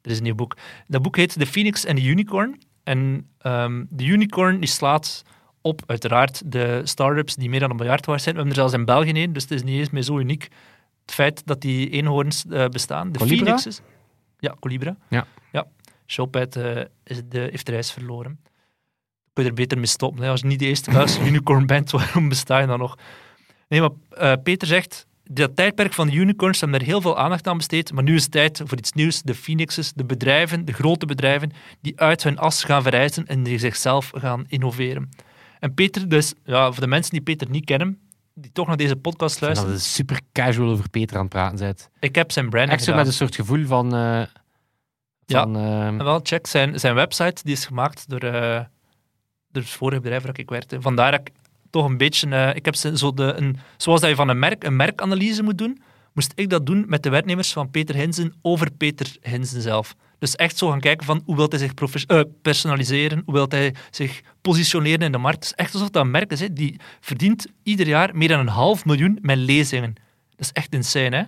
er 0.03 0.11
is 0.11 0.17
een 0.17 0.23
nieuw 0.23 0.35
boek. 0.35 0.57
Dat 0.87 1.03
boek 1.03 1.17
heet 1.17 1.39
The 1.39 1.47
Phoenix 1.47 1.87
and 1.87 1.97
the 1.97 2.05
Unicorn. 2.05 2.61
En 2.85 3.27
ehm, 3.39 3.85
de 3.89 4.05
unicorn 4.05 4.59
die 4.61 4.69
slaat 4.69 5.23
op, 5.61 5.83
uiteraard, 5.87 6.43
de 6.53 6.81
start-ups 6.85 7.35
die 7.35 7.49
meer 7.49 7.61
dan 7.61 7.71
een 7.71 7.77
miljard 7.77 8.07
waard 8.07 8.23
zijn. 8.23 8.35
We 8.35 8.41
hebben 8.41 8.57
er 8.63 8.69
zelfs 8.69 8.79
in 8.81 8.85
België 8.95 9.23
een, 9.23 9.33
dus 9.33 9.43
het 9.43 9.51
is 9.53 9.63
niet 9.63 9.79
eens 9.79 9.91
meer 9.91 10.03
zo 10.03 10.19
uniek. 10.19 10.49
Het 11.03 11.15
feit 11.15 11.43
dat 11.47 11.61
die 11.61 11.91
eenhoorns 11.91 12.45
eh, 12.51 12.67
bestaan. 12.67 13.13
De 13.13 13.19
Colibra? 13.19 13.45
Phoenixes. 13.45 13.81
Ja, 14.39 14.55
Colibra. 14.61 14.97
Ja. 15.09 15.27
ja. 15.53 15.67
Eh, 16.07 16.85
is 17.05 17.21
de, 17.29 17.39
heeft 17.39 17.67
de 17.67 17.73
reis 17.73 17.93
verloren. 17.93 18.41
Kun 19.33 19.45
je 19.45 19.49
er 19.49 19.55
beter 19.55 19.79
mee 19.79 19.87
stoppen. 19.87 20.23
Hè? 20.23 20.31
Als 20.31 20.41
je 20.41 20.47
niet 20.47 20.59
de 20.59 20.67
eerste 20.67 20.91
Belgische 20.91 21.27
unicorn 21.31 21.67
bent, 21.67 21.91
waarom 21.91 22.29
besta 22.29 22.59
je 22.59 22.67
dan 22.67 22.79
nog? 22.79 22.99
Nee, 23.69 23.81
maar 23.81 23.91
eh, 24.11 24.43
Peter 24.43 24.69
zegt, 24.69 25.07
dat 25.31 25.57
tijdperk 25.57 25.93
van 25.93 26.07
de 26.07 26.15
unicorns 26.15 26.61
hebben 26.61 26.79
daar 26.79 26.89
heel 26.89 27.01
veel 27.01 27.19
aandacht 27.19 27.47
aan 27.47 27.57
besteed, 27.57 27.93
maar 27.93 28.03
nu 28.03 28.15
is 28.15 28.23
het 28.23 28.33
tijd 28.33 28.63
voor 28.65 28.79
iets 28.79 28.93
nieuws. 28.93 29.23
De 29.23 29.35
phoenixes, 29.35 29.93
de 29.93 30.05
bedrijven, 30.05 30.65
de 30.65 30.73
grote 30.73 31.07
bedrijven, 31.07 31.53
die 31.81 32.01
uit 32.01 32.23
hun 32.23 32.39
as 32.39 32.65
gaan 32.65 32.83
verrijzen 32.83 33.27
en 33.27 33.43
die 33.43 33.59
zichzelf 33.59 34.11
gaan 34.15 34.45
innoveren. 34.49 35.09
En 35.61 35.75
Peter, 35.75 36.09
dus, 36.09 36.35
ja, 36.45 36.73
voor 36.73 36.83
de 36.83 36.89
mensen 36.89 37.13
die 37.13 37.21
Peter 37.21 37.51
niet 37.51 37.65
kennen, 37.65 37.99
die 38.41 38.53
toch 38.53 38.67
naar 38.67 38.77
deze 38.77 38.97
podcast 38.97 39.43
En 39.43 39.49
dat 39.49 39.57
luisteren, 39.57 39.73
je 39.75 39.79
super 39.81 40.21
casual 40.33 40.71
over 40.71 40.91
Peter 40.91 41.17
aan 41.17 41.23
het 41.23 41.31
praten 41.33 41.59
bent. 41.59 41.91
ik 42.01 42.15
heb 42.15 42.33
zijn 42.33 42.49
branding 42.51 42.73
Echt 42.79 42.85
zo 42.85 42.95
met 42.95 43.07
een 43.07 43.13
soort 43.13 43.35
gevoel 43.35 43.67
van... 43.67 43.95
eh, 43.95 44.23
Ja. 45.27 45.43
van 45.43 45.57
eh, 45.57 45.87
En 45.87 46.05
wel, 46.05 46.21
check 46.23 46.47
zijn, 46.47 46.81
zijn 46.81 46.95
website, 46.95 47.43
die 47.45 47.53
is 47.53 47.67
gemaakt 47.67 48.09
door, 48.09 48.21
eh, 48.21 48.61
door 49.51 49.63
het 49.63 49.71
vorige 49.71 50.01
bedrijf 50.01 50.23
waar 50.23 50.39
ik 50.39 50.51
werkte. 50.51 50.81
Vandaar 50.81 51.11
dat 51.11 51.21
ik 51.21 51.31
toch 51.71 51.85
een 51.85 51.97
beetje... 51.97 52.29
eh, 52.31 52.55
ik 52.57 52.65
heb 52.65 52.75
zo 52.75 53.13
de, 53.15 53.23
een, 53.37 53.59
zoals 53.77 54.01
dat 54.01 54.11
je 54.11 54.17
van 54.17 54.29
een 54.29 54.39
merk 54.39 54.65
een 54.65 54.77
merkanalyse 54.77 55.43
moet 55.43 55.59
doen, 55.59 55.83
moest 56.13 56.33
ik 56.35 56.51
dat 56.51 56.67
doen 56.67 56.85
met 56.87 57.03
de 57.03 57.11
werknemers 57.11 57.53
van 57.53 57.71
Peter 57.71 57.95
Hinsen 57.95 58.35
over 58.43 58.71
Peter 58.71 59.17
Hinsen 59.21 59.63
zelf. 59.63 59.95
Dus 60.19 60.37
echt 60.37 60.57
zo 60.59 60.69
gaan 60.69 60.81
kijken 60.81 61.07
van 61.07 61.23
hoe 61.25 61.37
wil 61.37 61.49
hij 61.49 61.59
zich 61.59 61.73
eh, 62.07 62.21
personaliseren, 62.43 63.23
hoe 63.25 63.35
wil 63.35 63.47
hij 63.49 63.75
zich 63.91 64.21
positioneren 64.41 65.01
in 65.01 65.13
de 65.13 65.19
markt. 65.19 65.37
Het 65.37 65.45
is 65.45 65.65
echt 65.65 65.73
alsof 65.73 65.91
dat 65.91 66.05
een 66.05 66.11
merk 66.11 66.31
is, 66.31 66.41
hè, 66.41 66.53
die 66.53 66.81
verdient 67.01 67.47
ieder 67.63 67.87
jaar 67.87 68.17
meer 68.17 68.29
dan 68.29 68.39
een 68.39 68.49
half 68.49 68.85
miljoen 68.85 69.19
met 69.21 69.37
lezingen. 69.37 69.95
Dat 70.31 70.47
is 70.47 70.53
echt 70.53 70.75
insane, 70.75 71.17
hè? 71.17 71.23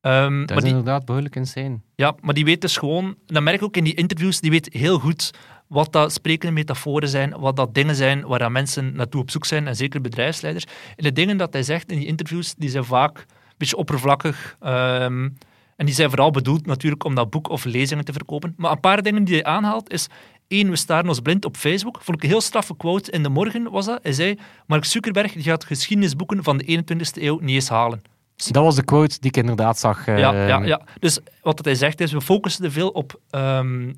Ehm, 0.00 0.38
dat 0.38 0.48
maar 0.48 0.56
is 0.56 0.62
die, 0.62 0.72
inderdaad 0.72 1.04
behoorlijk 1.04 1.36
insane. 1.36 1.80
ja, 1.94 2.14
maar 2.20 2.34
die 2.34 2.44
weet 2.44 2.60
dus 2.60 2.76
gewoon, 2.76 3.16
dat 3.26 3.42
merk 3.42 3.56
ik 3.56 3.62
ook 3.62 3.76
in 3.76 3.84
die 3.84 3.94
interviews, 3.94 4.40
die 4.40 4.50
weet 4.50 4.68
heel 4.72 4.98
goed 4.98 5.30
wat 5.66 5.92
dat 5.92 6.12
sprekende 6.12 6.54
metaforen 6.54 7.08
zijn, 7.08 7.38
wat 7.38 7.56
dat 7.56 7.74
dingen 7.74 7.94
zijn 7.94 8.26
waar 8.26 8.38
dat 8.38 8.50
mensen 8.50 8.94
naartoe 8.94 9.20
op 9.20 9.30
zoek 9.30 9.44
zijn, 9.44 9.66
en 9.66 9.76
zeker 9.76 10.00
bedrijfsleiders. 10.00 10.64
En 10.96 11.04
de 11.04 11.12
dingen 11.12 11.36
dat 11.36 11.52
hij 11.52 11.62
zegt 11.62 11.90
in 11.90 11.98
die 11.98 12.06
interviews, 12.06 12.54
die 12.54 12.68
zijn 12.68 12.84
vaak 12.84 13.26
beetje 13.62 13.76
oppervlakkig. 13.76 14.56
ehm, 14.60 15.28
en 15.76 15.86
die 15.86 15.94
zijn 15.94 16.08
vooral 16.10 16.30
bedoeld 16.30 16.66
natuurlijk 16.66 17.04
om 17.04 17.14
dat 17.14 17.30
boek 17.30 17.48
of 17.48 17.64
lezingen 17.64 18.04
te 18.04 18.12
verkopen. 18.12 18.54
Maar 18.56 18.70
een 18.70 18.80
paar 18.80 19.02
dingen 19.02 19.24
die 19.24 19.34
hij 19.34 19.44
aanhaalt 19.44 19.92
is... 19.92 20.06
één, 20.48 20.70
we 20.70 20.76
staren 20.76 21.08
ons 21.08 21.20
blind 21.20 21.44
op 21.44 21.56
Facebook. 21.56 21.98
Vond 22.02 22.16
ik 22.16 22.22
een 22.22 22.28
heel 22.28 22.40
straffe 22.40 22.76
quote 22.76 23.10
in 23.10 23.22
de 23.22 23.28
morgen, 23.28 23.70
was 23.70 23.86
dat. 23.86 23.98
Hij 24.02 24.12
zei, 24.12 24.38
Mark 24.66 24.84
Zuckerberg 24.84 25.32
die 25.32 25.42
gaat 25.42 25.64
geschiedenisboeken 25.64 26.42
van 26.42 26.58
de 26.58 26.82
21ste 26.84 27.22
eeuw 27.22 27.38
niet 27.38 27.54
eens 27.54 27.68
halen. 27.68 28.02
Dat 28.36 28.62
was 28.64 28.74
de 28.74 28.84
quote 28.84 29.16
die 29.20 29.30
ik 29.30 29.36
inderdaad 29.36 29.78
zag. 29.78 30.06
eh, 30.06 30.18
Ja, 30.18 30.46
ja, 30.46 30.62
ja. 30.64 30.80
Dus 30.98 31.18
wat 31.42 31.64
hij 31.64 31.74
zegt 31.74 32.00
is, 32.00 32.12
we 32.12 32.20
focussen 32.20 32.62
te 32.62 32.70
veel 32.70 32.88
op 32.88 33.20
ehm, 33.30 33.92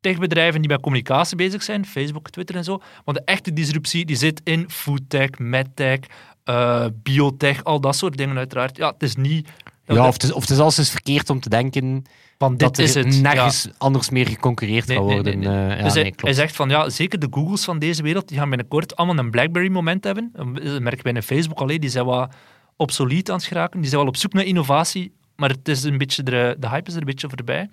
techbedrijven 0.00 0.60
die 0.60 0.70
met 0.70 0.80
communicatie 0.80 1.36
bezig 1.36 1.62
zijn, 1.62 1.86
Facebook, 1.86 2.30
Twitter 2.30 2.56
en 2.56 2.64
zo. 2.64 2.82
Want 3.04 3.16
de 3.18 3.24
echte 3.24 3.52
disruptie 3.52 4.04
die 4.04 4.16
zit 4.16 4.40
in 4.44 4.70
foodtech, 4.70 5.38
medtech, 5.38 5.98
eh, 6.46 6.86
biotech, 7.02 7.64
al 7.64 7.80
dat 7.80 7.96
soort 7.96 8.16
dingen 8.16 8.36
uiteraard. 8.36 8.76
Ja, 8.76 8.88
het 8.92 9.02
is 9.02 9.16
niet... 9.16 9.48
Ja, 9.84 10.06
of 10.06 10.12
het 10.12 10.22
is, 10.22 10.32
of 10.32 10.48
het 10.48 10.50
is 10.50 10.58
eens 10.58 10.90
verkeerd 10.90 11.30
om 11.30 11.40
te 11.40 11.48
denken 11.48 12.04
van 12.38 12.50
dit 12.50 12.60
dat 12.60 12.78
er 12.78 12.84
is 12.84 12.94
het. 12.94 13.20
nergens 13.20 13.68
anders 13.78 14.10
meer 14.10 14.26
geconcurreerd 14.26 14.86
Nee, 14.86 14.96
kan 14.96 15.06
worden. 15.06 15.38
nee, 15.38 15.48
nee. 15.48 15.68
Eh, 15.68 15.78
ja, 15.78 15.82
dus 15.82 15.94
hij, 16.16 16.32
zegt 16.32 16.56
van 16.56 16.68
ja, 16.68 16.88
zeker 16.88 17.18
de 17.18 17.26
Googles 17.30 17.64
van 17.64 17.78
deze 17.78 18.02
wereld, 18.02 18.28
die 18.28 18.38
gaan 18.38 18.48
binnenkort 18.48 18.96
allemaal 18.96 19.24
een 19.24 19.30
BlackBerry-moment 19.30 20.04
hebben. 20.04 20.30
Dat 20.32 20.80
merken 20.80 21.02
wij 21.02 21.12
in 21.12 21.22
Facebook 21.22 21.60
alleen, 21.60 21.80
die 21.80 21.90
zijn 21.90 22.04
wat 22.04 22.34
obsolet 22.76 23.30
aan 23.30 23.36
het 23.36 23.44
geraken. 23.44 23.80
Die 23.80 23.88
zijn 23.88 24.00
wel 24.00 24.10
op 24.10 24.16
zoek 24.16 24.32
naar 24.32 24.44
innovatie 24.44 25.12
maar 25.36 25.48
het 25.48 25.68
is 25.68 25.82
een 25.82 25.98
beetje 25.98 26.22
de, 26.22 26.56
de 26.58 26.68
hype 26.68 26.88
is 26.88 26.94
er 26.94 27.00
een 27.00 27.06
beetje 27.06 27.28
voorbij. 27.28 27.70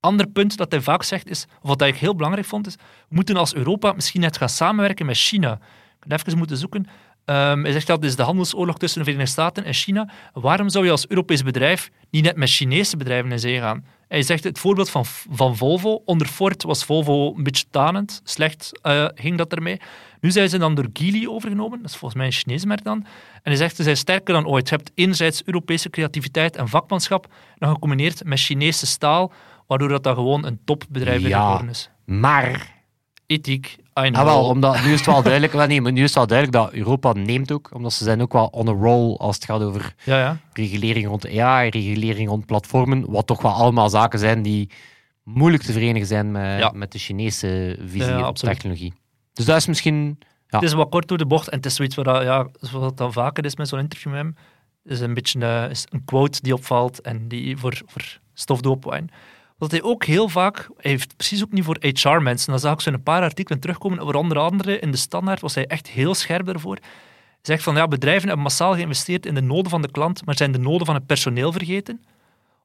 Ander 0.00 0.26
punt 0.26 0.56
dat 0.56 0.70
hij 0.70 0.80
vaak 0.80 1.02
zegt 1.02 1.28
is, 1.28 1.46
of 1.62 1.68
wat 1.68 1.82
ik 1.82 1.96
heel 1.96 2.14
belangrijk 2.14 2.46
vond, 2.46 2.66
is 2.66 2.74
we 2.74 3.14
moeten 3.14 3.36
als 3.36 3.54
Europa 3.54 3.92
misschien 3.92 4.20
net 4.20 4.36
gaan 4.36 4.48
samenwerken 4.48 5.06
met 5.06 5.16
China. 5.16 5.52
Ik 6.00 6.10
heb 6.10 6.26
even 6.26 6.38
moeten 6.38 6.56
zoeken. 6.56 6.86
Ehm, 7.28 7.62
hij 7.62 7.72
zegt 7.72 7.86
dat 7.86 8.04
is 8.04 8.16
de 8.16 8.22
handelsoorlog 8.22 8.78
tussen 8.78 8.98
de 8.98 9.04
Verenigde 9.04 9.32
Staten 9.32 9.64
en 9.64 9.72
China. 9.74 10.08
Waarom 10.32 10.68
zou 10.68 10.84
je 10.84 10.90
als 10.90 11.08
Europees 11.08 11.42
bedrijf 11.42 11.90
niet 12.10 12.24
net 12.24 12.36
met 12.36 12.50
Chinese 12.50 12.96
bedrijven 12.96 13.32
in 13.32 13.38
zee 13.38 13.58
gaan? 13.58 13.84
Hij 14.08 14.22
zegt 14.22 14.44
het 14.44 14.58
voorbeeld 14.58 14.90
van, 14.90 15.04
van 15.30 15.56
Volvo. 15.56 16.02
Onder 16.04 16.26
Ford 16.26 16.62
was 16.62 16.84
Volvo 16.84 17.34
een 17.36 17.42
beetje 17.42 17.64
tanend. 17.70 18.20
Slecht 18.24 18.78
eh, 18.82 19.06
ging 19.14 19.38
dat 19.38 19.52
ermee. 19.52 19.80
Nu 20.20 20.30
zijn 20.30 20.48
ze 20.48 20.58
dan 20.58 20.74
door 20.74 20.86
Geely 20.92 21.26
overgenomen. 21.26 21.78
Dat 21.82 21.90
is 21.90 21.96
volgens 21.96 22.14
mij 22.20 22.26
een 22.26 22.32
Chinese 22.32 22.66
merk 22.66 22.84
dan. 22.84 22.98
En 23.34 23.40
hij 23.42 23.56
zegt 23.56 23.76
ze 23.76 23.82
zijn 23.82 23.96
sterker 23.96 24.34
dan 24.34 24.46
ooit. 24.46 24.68
Je 24.68 24.74
hebt 24.74 24.90
enerzijds 24.94 25.42
Europese 25.44 25.90
creativiteit 25.90 26.56
en 26.56 26.68
vakmanschap, 26.68 27.26
dan 27.58 27.72
gecombineerd 27.72 28.24
met 28.24 28.38
Chinese 28.40 28.86
staal, 28.86 29.32
waardoor 29.66 29.88
dat 29.88 30.02
dan 30.02 30.14
gewoon 30.14 30.44
een 30.46 30.60
topbedrijf 30.64 31.22
Ja. 31.22 31.42
geworden 31.42 31.68
is. 31.68 31.90
Maar, 32.04 32.76
Ethiek, 33.26 33.76
I 34.04 34.10
know. 34.10 34.16
ah, 34.16 34.24
wel, 34.24 34.44
omdat, 34.44 34.82
nu 34.84 34.92
is 34.92 34.96
het 34.98 35.06
wel 35.06 35.22
duidelijk, 35.30 35.52
wel, 35.52 35.66
nee, 35.66 35.80
maar 35.80 35.92
nu 35.92 35.98
is 36.02 36.06
het 36.06 36.14
wel 36.14 36.26
duidelijk 36.26 36.58
dat 36.58 36.72
Europa 36.72 37.12
neemt 37.12 37.52
ook, 37.52 37.70
omdat 37.74 37.92
ze 37.92 38.04
zijn 38.04 38.22
ook 38.22 38.32
wel 38.32 38.46
on 38.46 38.68
a 38.68 38.72
roll 38.72 39.16
als 39.16 39.34
het 39.34 39.44
gaat 39.44 39.62
over 39.62 39.94
Ja, 40.04 40.18
ja. 40.18 40.36
regulering 40.52 41.06
rond 41.06 41.38
AI, 41.38 41.68
regulering 41.70 42.28
rond 42.28 42.46
platformen, 42.46 43.10
wat 43.10 43.26
toch 43.26 43.42
wel 43.42 43.52
allemaal 43.52 43.88
zaken 43.90 44.18
zijn 44.18 44.42
die 44.42 44.70
moeilijk 45.22 45.62
te 45.62 45.72
verenigen 45.72 46.06
zijn 46.08 46.30
met, 46.32 46.58
Ja. 46.58 46.70
met 46.74 46.92
de 46.92 46.98
Chinese 46.98 47.78
visie 47.86 48.26
op 48.26 48.36
technologie. 48.36 48.92
Dus 49.32 49.44
dat 49.44 49.56
is 49.56 49.66
misschien... 49.66 50.18
Ja. 50.50 50.58
Het 50.58 50.68
is 50.68 50.72
wat 50.74 50.88
kort 50.88 51.08
door 51.08 51.18
de 51.18 51.26
bocht 51.26 51.48
en 51.48 51.56
het 51.56 51.66
is 51.66 51.74
zoiets 51.74 51.94
waar, 51.94 52.04
dat- 52.04 52.22
ja, 52.22 52.46
zoals 52.60 52.84
het 52.86 52.96
dan 52.96 53.12
vaker 53.12 53.44
is 53.44 53.56
met 53.56 53.68
zo'n 53.68 53.78
interview 53.78 54.12
met 54.12 54.20
hem. 54.20 54.36
Is 54.84 55.00
een 55.00 55.14
beetje 55.14 55.40
eh, 55.40 55.70
is 55.70 55.86
een 55.90 56.04
quote 56.04 56.38
die 56.42 56.54
opvalt 56.54 57.00
en 57.00 57.28
die 57.28 57.56
voor, 57.56 57.80
voor 57.86 58.18
stof 58.34 58.60
doet 58.60 58.72
Wat 59.58 59.70
hij 59.70 59.82
ook 59.82 60.04
heel 60.04 60.28
vaak, 60.28 60.68
heeft 60.76 61.16
precies 61.16 61.42
ook 61.42 61.52
niet 61.52 61.64
voor 61.64 61.76
HR-mensen, 61.80 62.50
dan 62.50 62.60
zag 62.60 62.72
ik 62.72 62.80
zo 62.80 62.88
in 62.88 62.94
een 62.94 63.02
paar 63.02 63.22
artikelen 63.22 63.60
terugkomen, 63.60 63.98
over 63.98 64.14
onder 64.14 64.38
andere 64.38 64.78
in 64.78 64.90
de 64.90 64.96
standaard 64.96 65.40
was 65.40 65.54
hij 65.54 65.66
echt 65.66 65.88
heel 65.88 66.14
scherp 66.14 66.46
daarvoor. 66.46 66.74
Hij 66.74 67.40
zegt 67.42 67.62
van 67.62 67.74
ja, 67.74 67.88
bedrijven 67.88 68.26
hebben 68.26 68.42
massaal 68.42 68.74
geïnvesteerd 68.74 69.26
in 69.26 69.34
de 69.34 69.40
noden 69.40 69.70
van 69.70 69.82
de 69.82 69.90
klant, 69.90 70.24
maar 70.24 70.36
zijn 70.36 70.52
de 70.52 70.58
noden 70.58 70.86
van 70.86 70.94
het 70.94 71.06
personeel 71.06 71.52
vergeten. 71.52 72.04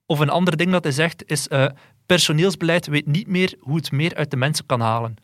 Of 0.05 0.19
een 0.19 0.29
ander 0.29 0.57
ding 0.57 0.71
dat 0.71 0.83
hij 0.83 0.91
zegt 0.91 1.23
is, 1.25 1.47
eh, 1.47 1.65
personeelsbeleid 2.05 2.87
weet 2.87 3.05
niet 3.05 3.27
meer 3.27 3.55
hoe 3.59 3.75
het 3.75 3.91
meer 3.91 4.15
uit 4.15 4.31
de 4.31 4.37
mensen 4.37 4.65
kan 4.65 4.81
halen. 4.81 5.15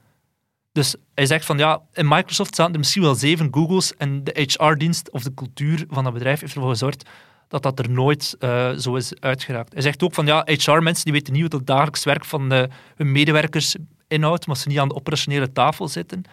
Dus 0.72 0.96
hij 1.14 1.26
zegt 1.26 1.46
van 1.46 1.58
ja, 1.58 1.82
in 1.94 2.08
Microsoft 2.08 2.56
zaten 2.56 2.74
er 2.74 2.80
misschien 2.80 3.02
wel 3.02 3.16
zeven 3.16 3.48
Googles 3.52 3.96
en 3.96 4.24
de 4.24 4.48
HR-dienst 4.48 5.12
of 5.12 5.24
de 5.24 5.34
cultuur 5.34 5.86
van 5.90 6.04
dat 6.04 6.14
bedrijf 6.14 6.40
heeft 6.40 6.54
ervoor 6.54 6.70
gezorgd 6.70 7.10
dat 7.50 7.64
dat 7.64 7.80
er 7.80 7.90
nooit 7.90 8.36
eh, 8.40 8.72
zo 8.72 8.96
is 8.96 9.14
uitgeraakt. 9.20 9.74
Hij 9.74 9.82
zegt 9.82 10.04
ook 10.04 10.14
van 10.14 10.26
ja, 10.26 10.42
HR-mensen 10.46 11.04
die 11.04 11.14
weten 11.14 11.34
niet 11.34 11.42
wat 11.42 11.52
het 11.52 11.68
dagelijks 11.68 12.04
werk 12.04 12.26
van 12.26 12.52
eh, 12.52 12.64
hun 12.96 13.12
medewerkers 13.12 13.76
inhoudt, 14.08 14.48
maar 14.48 14.58
ze 14.58 14.68
niet 14.68 14.80
aan 14.80 14.88
de 14.88 14.96
operationele 14.96 15.52
tafel 15.52 15.88
zitten. 15.88 16.24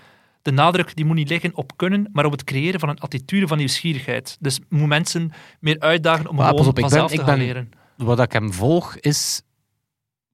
De 0.43 0.51
nadruk 0.53 0.97
die 0.97 1.05
moet 1.05 1.17
niet 1.17 1.29
liggen 1.29 1.55
op 1.57 1.77
kunnen, 1.77 2.09
maar 2.13 2.25
op 2.25 2.33
het 2.33 2.45
creëren 2.45 2.81
van 2.81 2.89
een 2.89 2.99
attitude 3.01 3.47
van 3.47 3.59
nieuwsgierigheid. 3.59 4.37
Dus 4.41 4.59
moet 4.69 4.87
mensen 4.89 5.33
meer 5.61 5.81
uitdagen 5.81 6.29
om 6.29 6.37
Maar 6.37 6.49
gewoon 6.49 6.67
op, 6.67 6.75
ben- 6.75 6.83
vanzelf 6.83 7.11
te 7.11 7.17
gaan 7.17 7.27
ben- 7.27 7.39
leren. 7.39 7.71
Wat 7.97 8.21
ik 8.21 8.33
hem 8.33 8.53
volg 8.53 8.97
is... 8.97 9.43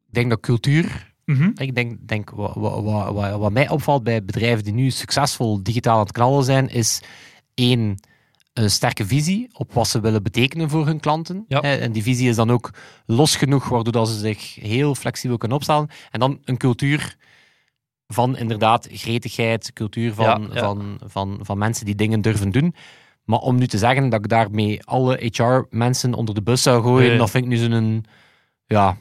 Ik 0.08 0.14
denk 0.14 0.30
dat 0.30 0.40
cultuur 0.40 1.10
Mhm. 1.24 1.50
Ik 1.54 1.74
denk, 1.74 2.08
denk 2.08 2.30
wat, 2.30 2.52
wat, 2.54 2.82
wat- 3.14 3.38
wat 3.38 3.52
mij 3.52 3.68
opvalt 3.68 4.02
bij 4.02 4.24
bedrijven 4.24 4.64
die 4.64 4.72
nu 4.72 4.90
succesvol 4.90 5.62
digitaal 5.62 5.94
aan 5.94 6.02
het 6.02 6.12
knallen 6.12 6.44
zijn, 6.44 6.68
is 6.68 7.02
één, 7.54 8.00
een 8.52 8.70
sterke 8.70 9.06
visie 9.06 9.48
op 9.52 9.72
wat 9.72 9.88
ze 9.88 10.00
willen 10.00 10.22
betekenen 10.22 10.70
voor 10.70 10.86
hun 10.86 11.00
klanten. 11.00 11.44
Ja. 11.48 11.60
En 11.60 11.92
die 11.92 12.02
visie 12.02 12.28
is 12.28 12.36
dan 12.36 12.50
ook 12.50 12.70
los 13.06 13.36
genoeg, 13.36 13.68
waardoor 13.68 13.92
dat 13.92 14.08
ze 14.08 14.18
zich 14.18 14.54
heel 14.54 14.94
flexibel 14.94 15.36
kunnen 15.36 15.56
opstellen. 15.56 15.88
En 16.10 16.20
dan 16.20 16.38
een 16.44 16.56
cultuur 16.56 17.16
van 18.06 18.36
inderdaad 18.36 18.88
gretigheid, 18.90 19.72
cultuur 19.72 20.14
van, 20.14 20.24
Ja, 20.24 20.54
ja. 20.54 20.60
Van, 20.60 20.98
van, 21.04 21.38
van 21.42 21.58
mensen 21.58 21.86
die 21.86 21.94
dingen 21.94 22.20
durven 22.20 22.50
doen. 22.50 22.74
Maar 23.24 23.38
om 23.38 23.56
nu 23.56 23.66
te 23.66 23.78
zeggen 23.78 24.08
dat 24.08 24.20
ik 24.24 24.28
daarmee 24.28 24.84
alle 24.84 25.30
HR-mensen 25.32 26.14
onder 26.14 26.34
de 26.34 26.42
bus 26.42 26.62
zou 26.62 26.82
gooien, 26.82 27.08
Nee. 27.08 27.18
dat 27.18 27.30
vind 27.30 27.44
ik 27.44 27.50
nu 27.50 27.56
zo'n... 27.56 28.04
Ja, 28.66 28.96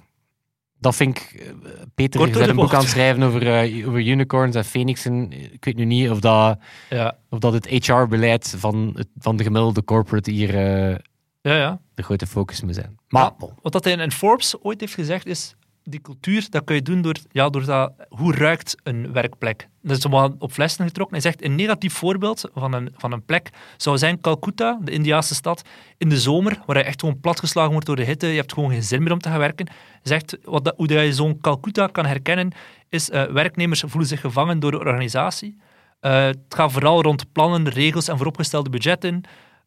dat 0.82 0.96
vind 0.96 1.18
ik... 1.18 1.32
eh, 1.40 1.48
Peter 1.96 2.32
door 2.32 2.42
een 2.42 2.56
boek 2.56 2.74
aan 2.74 2.80
het 2.82 2.90
schrijven 2.98 3.24
over, 3.24 3.48
eh, 3.48 3.88
over 3.88 4.00
unicorns 4.08 4.56
en 4.56 4.66
phoenixen. 4.66 5.32
Ik 5.54 5.66
weet 5.66 5.76
nu 5.76 5.86
niet 5.86 6.10
of 6.10 6.20
dat, 6.20 6.60
Ja. 6.90 7.18
of 7.30 7.40
dat 7.40 7.54
het 7.54 7.68
HR-beleid 7.68 8.56
van, 8.58 8.92
het- 8.96 9.08
van 9.18 9.36
de 9.36 9.44
gemiddelde 9.44 9.84
corporate 9.84 10.32
hier 10.32 10.50
eh, 10.56 10.96
ja, 11.42 11.56
ja. 11.58 11.80
de 11.94 12.04
grote 12.04 12.28
focus 12.28 12.62
moet 12.62 12.76
zijn. 12.76 12.96
Maar, 13.08 13.32
wat 13.62 13.72
dat 13.72 13.84
hij 13.84 13.94
in 13.94 14.12
Forbes 14.12 14.62
ooit 14.62 14.80
heeft 14.80 14.94
gezegd 14.94 15.26
is, 15.26 15.56
die 15.84 16.02
cultuur, 16.02 16.48
dat 16.50 16.64
kun 16.64 16.76
je 16.76 16.82
doen 16.82 17.02
door, 17.02 17.16
ja, 17.32 17.50
door 17.50 17.66
dat, 17.66 17.94
hoe 18.10 18.36
ruikt 18.36 18.76
een 18.84 19.14
werkplek. 19.14 19.68
Dat 19.82 19.98
is 19.98 20.04
wat 20.04 20.34
op 20.40 20.52
flessen 20.52 20.86
getrokken. 20.86 21.16
Hij 21.16 21.32
zegt, 21.32 21.44
een 21.44 21.56
negatief 21.56 21.94
voorbeeld 21.94 22.50
van 22.54 22.74
een, 22.74 22.94
van 22.98 23.12
een 23.12 23.26
plek 23.26 23.50
zou 23.78 23.98
zijn 23.98 24.22
Calcutta, 24.22 24.80
de 24.82 24.92
Indiaanse 24.92 25.36
stad, 25.36 25.62
in 25.98 26.10
de 26.10 26.20
zomer, 26.20 26.62
waar 26.66 26.78
je 26.78 26.84
echt 26.84 27.00
gewoon 27.00 27.20
platgeslagen 27.20 27.72
wordt 27.72 27.86
door 27.86 27.96
de 27.96 28.04
hitte, 28.04 28.28
je 28.28 28.36
hebt 28.36 28.54
gewoon 28.54 28.70
geen 28.70 28.84
zin 28.84 29.04
meer 29.04 29.12
om 29.12 29.20
te 29.20 29.30
gaan 29.30 29.40
werken. 29.40 29.68
Hij 29.68 30.00
zegt, 30.04 30.38
wat 30.44 30.66
dat, 30.66 30.74
hoe 30.78 30.88
dat 30.88 31.04
je 31.04 31.14
zo'n 31.14 31.40
Calcutta 31.42 31.88
kan 31.88 32.06
herkennen, 32.06 32.52
is 32.90 33.10
eh, 33.10 33.24
werknemers 33.24 33.84
voelen 33.86 34.10
zich 34.10 34.22
gevangen 34.22 34.60
door 34.60 34.72
de 34.72 34.80
organisatie. 34.80 35.58
Eh, 36.00 36.24
het 36.24 36.38
gaat 36.50 36.72
vooral 36.72 37.02
rond 37.02 37.32
plannen, 37.32 37.70
regels 37.70 38.08
en 38.08 38.18
vooropgestelde 38.18 38.70
budgetten. 38.70 39.22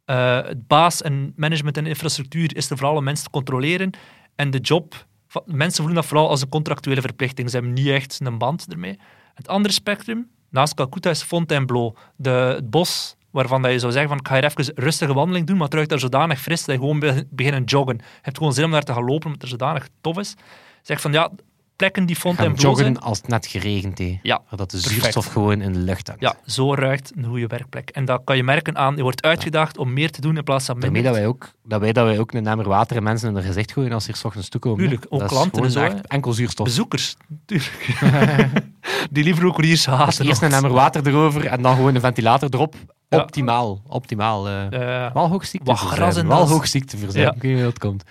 Eh, 0.04 0.42
het 0.42 0.66
baas 0.66 1.02
en 1.02 1.32
management 1.36 1.76
en 1.76 1.86
infrastructuur 1.86 2.56
is 2.56 2.70
er 2.70 2.76
vooral 2.76 2.96
om 2.96 3.04
mensen 3.04 3.24
te 3.24 3.30
controleren. 3.30 3.90
En 4.36 4.50
de 4.50 4.58
job, 4.58 5.06
mensen 5.46 5.76
voelen 5.84 5.94
dat 5.94 6.06
vooral 6.06 6.28
als 6.28 6.40
een 6.40 6.48
contractuele 6.48 7.00
verplichting. 7.00 7.50
Ze 7.50 7.56
hebben 7.56 7.74
niet 7.74 7.88
echt 7.88 8.20
een 8.22 8.38
band 8.38 8.66
ermee. 8.70 8.98
Het 9.34 9.48
andere 9.48 9.74
spectrum, 9.74 10.30
naast 10.50 10.74
Calcutta, 10.74 11.10
is 11.10 11.22
Fontainebleau. 11.22 11.94
De, 12.16 12.30
het 12.30 12.70
bos 12.70 13.16
waarvan 13.30 13.62
dat 13.62 13.72
je 13.72 13.78
zou 13.78 13.92
zeggen 13.92 14.10
van 14.10 14.18
ik 14.18 14.28
ga 14.28 14.34
hier 14.34 14.44
even 14.44 14.64
een 14.66 14.84
rustige 14.84 15.14
wandeling 15.14 15.46
doen, 15.46 15.56
maar 15.56 15.68
ruikt 15.70 15.88
daar 15.90 15.98
zodanig 15.98 16.40
fris 16.40 16.64
dat 16.64 16.74
je 16.74 16.80
gewoon 16.80 16.98
be- 16.98 17.26
beginnen 17.30 17.64
joggen. 17.64 17.96
Je 17.96 18.04
hebt 18.22 18.36
gewoon 18.38 18.52
zin 18.52 18.64
om 18.64 18.70
daar 18.70 18.82
te 18.82 18.92
gaan 18.92 19.04
lopen, 19.04 19.26
omdat 19.26 19.32
het 19.32 19.42
er 19.42 19.48
zodanig 19.58 19.88
tof 20.00 20.18
is. 20.18 20.34
Zeg 20.82 21.00
van 21.00 21.12
ja, 21.12 21.30
plekken 21.76 22.06
die 22.06 22.14
gaan 22.16 22.24
Fontainebleau 22.24 22.76
zijn, 22.76 22.88
joggen 22.88 23.08
als 23.08 23.18
het 23.18 23.28
net 23.28 23.46
geregend 23.46 23.98
heeft. 23.98 24.18
Ja, 24.22 24.40
Dat 24.50 24.58
de 24.58 24.76
perfect. 24.76 24.94
zuurstof 25.02 25.26
gewoon 25.26 25.60
in 25.60 25.72
de 25.72 25.78
lucht 25.78 26.06
hangt. 26.06 26.22
ja, 26.22 26.34
zo 26.46 26.74
ruikt 26.74 27.12
een 27.16 27.24
goede 27.24 27.46
werkplek. 27.46 27.90
En 27.90 28.04
dat 28.04 28.20
kan 28.24 28.36
je 28.36 28.42
merken 28.44 28.76
aan, 28.76 28.96
je 28.96 29.02
wordt 29.02 29.22
uitgedaagd 29.22 29.78
om 29.78 29.92
meer 29.92 30.10
te 30.10 30.20
doen 30.20 30.36
in 30.36 30.44
plaats 30.44 30.64
van 30.64 30.78
minder. 30.78 30.92
Daarmee 31.02 31.12
dat 31.12 31.20
wij 31.20 31.28
ook, 31.30 31.52
dat 31.64 31.80
wij, 31.80 31.92
dat 31.92 32.04
wij 32.04 32.18
ook 32.18 32.32
een 32.32 32.46
emmer 32.46 32.68
water 32.68 32.96
en 32.96 33.02
mensen 33.02 33.28
in 33.28 33.34
hun 33.34 33.44
gezicht 33.44 33.72
gooien 33.72 33.92
als 33.92 34.04
ze 34.04 34.10
hier 34.10 34.20
's 34.20 34.24
ochtends 34.24 34.48
toekomen. 34.48 34.78
Tuurlijk, 34.78 35.06
ook 35.08 35.20
dat 35.20 35.28
klanten 35.28 35.64
en 35.64 35.70
zo, 35.70 35.88
enkel 36.06 36.32
zuurstof. 36.32 36.66
Bezoekers, 36.66 37.16
natuurlijk. 37.28 37.96
die 39.10 39.24
liever 39.24 39.46
ook 39.46 39.62
hier 39.62 39.84
haten. 39.90 40.26
Eerst 40.26 40.42
een 40.42 40.52
emmer 40.52 40.72
water 40.72 41.06
erover 41.06 41.46
en 41.46 41.62
dan 41.62 41.76
gewoon 41.76 41.94
een 41.94 42.00
ventilator 42.00 42.48
erop. 42.52 42.74
Ja. 43.08 43.18
Optimaal, 43.20 43.82
optimaal. 43.88 44.48
eh. 44.48 45.04
Eh, 45.06 45.12
wel 45.14 45.28
hoog 45.28 45.46
ziekteverzuim. 45.46 46.16
En 46.16 46.26
Wel 46.26 46.48
hoog 46.48 46.66
ziekteverzuim. 46.66 47.24
Ja. 47.24 47.32
Ik 47.34 47.42
weet 47.42 47.50
niet 47.52 47.60
hoe 47.62 47.70
dat 47.70 47.78
komt. 47.78 48.02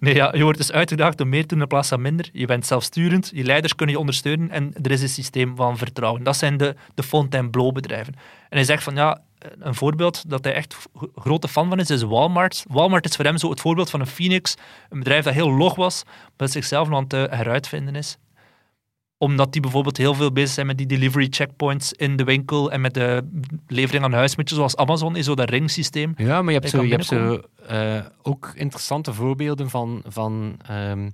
Nee, 0.00 0.14
ja, 0.14 0.34
je 0.36 0.42
wordt 0.42 0.58
dus 0.58 0.72
uitgedaagd 0.72 1.20
om 1.20 1.28
meer 1.28 1.42
te 1.42 1.46
doen 1.46 1.60
in 1.60 1.66
plaats 1.66 1.88
van 1.88 2.00
minder. 2.00 2.28
Je 2.32 2.46
bent 2.46 2.66
zelfsturend, 2.66 3.30
je 3.34 3.44
leiders 3.44 3.74
kunnen 3.74 3.94
je 3.94 4.00
ondersteunen 4.00 4.50
en 4.50 4.74
er 4.82 4.90
is 4.90 5.02
een 5.02 5.08
systeem 5.08 5.56
van 5.56 5.78
vertrouwen. 5.78 6.22
Dat 6.22 6.36
zijn 6.36 6.56
de, 6.56 6.74
de 6.94 7.02
Fontainebleau 7.02 7.72
bedrijven. 7.72 8.14
En 8.48 8.56
hij 8.56 8.64
zegt 8.64 8.82
van 8.82 8.94
ja, 8.94 9.20
een 9.58 9.74
voorbeeld 9.74 10.30
dat 10.30 10.44
hij 10.44 10.54
echt 10.54 10.76
grote 11.14 11.48
fan 11.48 11.68
van 11.68 11.78
is, 11.78 11.90
is 11.90 12.02
Walmart. 12.02 12.64
Walmart 12.68 13.04
is 13.04 13.16
voor 13.16 13.24
hem 13.24 13.38
zo 13.38 13.50
het 13.50 13.60
voorbeeld 13.60 13.90
van 13.90 14.00
een 14.00 14.06
Phoenix, 14.06 14.54
een 14.88 14.98
bedrijf 14.98 15.24
dat 15.24 15.34
heel 15.34 15.52
log 15.52 15.74
was, 15.74 16.02
maar 16.04 16.30
dat 16.36 16.50
zichzelf 16.50 16.92
aan 16.92 17.02
het 17.02 17.12
eh, 17.12 17.24
heruitvinden 17.28 17.94
is. 17.94 18.16
Omdat 19.22 19.52
die 19.52 19.60
bijvoorbeeld 19.60 19.96
heel 19.96 20.14
veel 20.14 20.32
bezig 20.32 20.50
zijn 20.50 20.66
met 20.66 20.78
die 20.78 20.86
delivery 20.86 21.26
checkpoints 21.30 21.92
in 21.92 22.16
de 22.16 22.24
winkel 22.24 22.72
en 22.72 22.80
met 22.80 22.94
de 22.94 23.28
levering 23.66 24.04
aan 24.04 24.12
huis, 24.12 24.34
beetje 24.34 24.54
zoals 24.54 24.76
Amazon 24.76 25.16
is, 25.16 25.24
zo 25.24 25.34
dat 25.34 25.50
ringsysteem. 25.50 26.12
Ja, 26.16 26.42
maar 26.42 26.52
je 26.52 26.58
hebt, 26.58 26.70
zo, 26.70 26.82
je 26.82 26.90
hebt 26.90 27.04
zo, 27.04 27.40
eh, 27.66 28.00
ook 28.22 28.52
interessante 28.54 29.12
voorbeelden 29.12 29.70
van, 29.70 30.02
van, 30.06 30.56
ehm, 30.66 31.10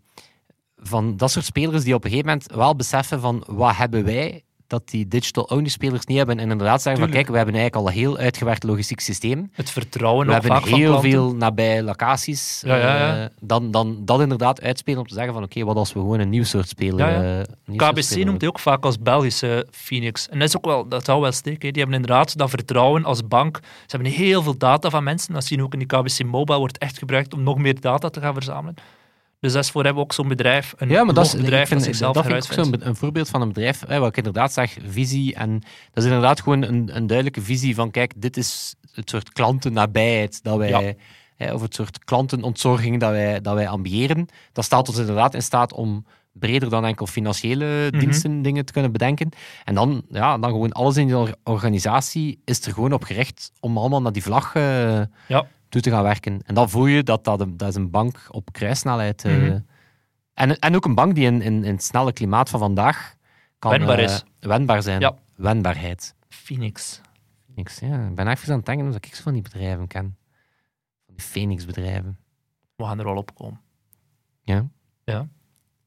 van 0.77 1.16
dat 1.16 1.31
soort 1.31 1.45
spelers 1.45 1.85
die 1.85 1.95
op 1.95 2.05
een 2.05 2.11
gegeven 2.11 2.31
moment 2.31 2.53
wel 2.53 2.77
beseffen 2.77 3.21
van 3.21 3.45
wat 3.47 3.77
hebben 3.77 4.05
wij 4.05 4.45
dat 4.66 4.88
die 4.88 5.09
digital-only 5.09 5.68
spelers 5.68 6.07
niet 6.07 6.16
hebben. 6.16 6.38
En 6.38 6.50
inderdaad 6.50 6.83
zeggen 6.83 7.02
van 7.02 7.11
kijk, 7.11 7.29
we 7.29 7.37
hebben 7.37 7.55
eigenlijk 7.55 7.87
al 7.87 7.92
een 7.92 7.98
heel 7.98 8.16
uitgewerkt 8.16 8.62
logistiek 8.62 9.00
systeem. 9.00 9.50
Het 9.52 9.70
vertrouwen 9.70 10.26
We 10.26 10.33
hebben 10.33 10.62
heel 10.62 11.00
veel 11.00 11.35
nabij 11.35 11.83
locaties. 11.83 12.62
Ja, 12.64 12.76
ja, 12.76 12.96
ja. 12.96 13.22
eh, 13.22 13.29
dan, 13.40 13.70
dan 13.70 13.98
dat 14.05 14.20
inderdaad 14.20 14.62
uitspelen 14.62 15.00
om 15.00 15.07
te 15.07 15.14
zeggen 15.14 15.33
van 15.33 15.42
oké, 15.42 15.64
wat 15.64 15.76
als 15.76 15.92
we 15.92 15.98
gewoon 15.98 16.20
een 16.20 16.29
nieuw 16.29 16.44
soort 16.44 16.68
speler... 16.68 17.09
Eh, 17.09 17.44
nieuw 17.64 17.79
soort 17.79 17.92
KBC 17.92 18.24
noemt 18.24 18.40
hij 18.40 18.50
ook 18.50 18.59
vaak 18.59 18.85
als 18.85 18.98
Belgische 18.98 19.66
Phoenix. 19.70 20.29
En 20.29 20.38
dat, 20.38 20.48
is 20.48 20.57
ook 20.57 20.64
wel, 20.64 20.88
dat 20.88 21.05
zou 21.05 21.20
wel 21.20 21.33
steken. 21.33 21.72
Die 21.72 21.83
hebben 21.83 22.00
inderdaad 22.00 22.37
dat 22.37 22.50
vertrouwen 22.50 23.05
als 23.05 23.26
bank. 23.29 23.61
Ze 23.62 23.96
hebben 23.96 24.11
heel 24.12 24.42
veel 24.42 24.59
data 24.59 24.90
van 24.90 25.05
mensen. 25.05 25.33
Dat 25.33 25.44
zien 25.44 25.59
we 25.59 25.64
ook 25.64 25.72
in 25.72 25.79
die 25.79 25.88
KBC 25.88 26.24
Mobile. 26.24 26.59
Wordt 26.59 26.79
echt 26.79 26.98
gebruikt 26.98 27.35
om 27.35 27.42
nog 27.42 27.59
meer 27.59 27.81
data 27.81 28.09
te 28.09 28.20
gaan 28.20 28.35
verzamelen. 28.35 28.74
Dus 29.47 29.55
dat 29.55 29.65
is 29.65 29.71
voor 29.71 29.85
hem 29.85 29.99
ook 29.99 30.13
zo'n 30.13 30.29
bedrijf. 30.29 30.75
Een 30.77 30.89
Ja, 30.89 31.05
maar 31.05 31.15
dat 31.15 31.25
is, 31.27 31.35
bedrijf 31.37 31.69
vind, 31.69 31.81
dat 31.81 31.89
zichzelf 31.89 32.15
dat 32.15 32.25
vind 32.27 32.45
ik 32.45 32.59
ook 32.59 32.65
zo'n 32.65 32.87
een 32.89 32.97
voorbeeld 32.97 33.29
van 33.29 33.41
een 33.43 33.49
bedrijf 33.49 33.83
hè, 33.87 33.99
waar 33.99 34.09
ik 34.09 34.17
inderdaad 34.17 34.53
zeg, 34.53 34.77
visie. 34.89 35.35
En 35.35 35.53
dat 35.93 36.05
is 36.05 36.05
inderdaad 36.05 36.41
gewoon 36.41 36.63
een, 36.63 36.97
een 36.97 37.07
duidelijke 37.07 37.43
visie 37.43 37.75
van, 37.75 37.91
kijk, 37.91 38.13
dit 38.17 38.37
is 38.37 38.75
het 38.93 39.11
soort 39.11 39.33
klantennabijheid 39.33 40.43
dat 40.43 40.57
wij, 40.57 40.69
Ja. 40.69 40.93
hè, 41.37 41.53
of 41.55 41.61
het 41.63 41.75
soort 41.75 42.05
klantenontzorging 42.05 43.01
dat 43.01 43.11
wij, 43.11 43.41
dat 43.41 43.55
wij 43.55 43.69
ambiëren, 43.69 44.27
dat 44.53 44.65
stelt 44.65 44.89
ons 44.89 44.99
inderdaad 44.99 45.35
in 45.35 45.43
staat 45.43 45.73
om 45.73 46.07
breder 46.33 46.71
dan 46.71 46.85
enkel 46.85 47.07
financiële 47.07 47.89
Mhm. 47.91 47.99
diensten 48.01 48.43
dingen 48.43 48.65
te 48.65 48.73
kunnen 48.73 48.93
bedenken. 48.93 49.29
En 49.65 49.75
dan, 49.75 50.03
ja, 50.11 50.39
dan 50.39 50.51
gewoon 50.51 50.73
alles 50.73 50.97
in 50.97 51.07
die 51.07 51.17
or- 51.17 51.35
organisatie 51.45 52.41
is 52.45 52.61
er 52.67 52.73
gewoon 52.73 52.93
op 52.93 53.05
gericht 53.05 53.53
om 53.61 53.79
allemaal 53.79 54.03
naar 54.03 54.13
die 54.13 54.23
vlag 54.23 54.55
eh, 54.55 55.01
Ja. 55.29 55.47
Toe 55.83 55.91
te 55.91 55.91
gaan 55.99 56.03
werken. 56.03 56.41
En 56.45 56.55
dan 56.55 56.71
voel 56.71 56.87
je 56.87 57.03
dat 57.03 57.25
dat, 57.25 57.41
een- 57.41 57.57
dat 57.57 57.69
is 57.69 57.75
een 57.75 57.91
bank 57.91 58.27
op 58.31 58.53
kruissnelheid 58.53 59.25
eh, 59.25 59.37
Mhm. 59.37 59.59
en, 60.35 60.59
en 60.59 60.75
ook 60.77 60.85
een 60.85 60.95
bank 60.95 61.15
die 61.15 61.25
in, 61.27 61.43
in, 61.43 61.65
in 61.65 61.73
het 61.73 61.83
snelle 61.83 62.12
klimaat 62.12 62.51
van 62.51 62.59
vandaag 62.61 63.15
kan 63.59 63.71
Wendbaar 63.71 63.99
eh, 63.99 64.05
is. 64.05 64.25
wendbaar 64.41 64.83
zijn. 64.83 65.01
Ja. 65.01 65.15
Wendbaarheid. 65.35 66.15
Phoenix. 66.29 67.01
Niks, 67.55 67.79
ja. 67.79 68.07
Ik 68.09 68.15
ben 68.15 68.29
even 68.29 68.51
aan 68.51 68.57
het 68.57 68.67
denken 68.67 68.87
dat 68.87 69.05
ik 69.05 69.15
zo 69.15 69.23
van 69.23 69.33
die 69.33 69.43
bedrijven 69.43 69.87
ken. 69.87 70.17
Van 71.07 71.15
die 71.15 71.25
Phoenix-bedrijven. 71.25 72.19
We 72.77 72.85
gaan 72.85 72.99
er 72.99 73.05
wel 73.05 73.17
op 73.17 73.35
komen. 73.35 73.61
Ja. 74.43 74.67
Ja. 75.05 75.29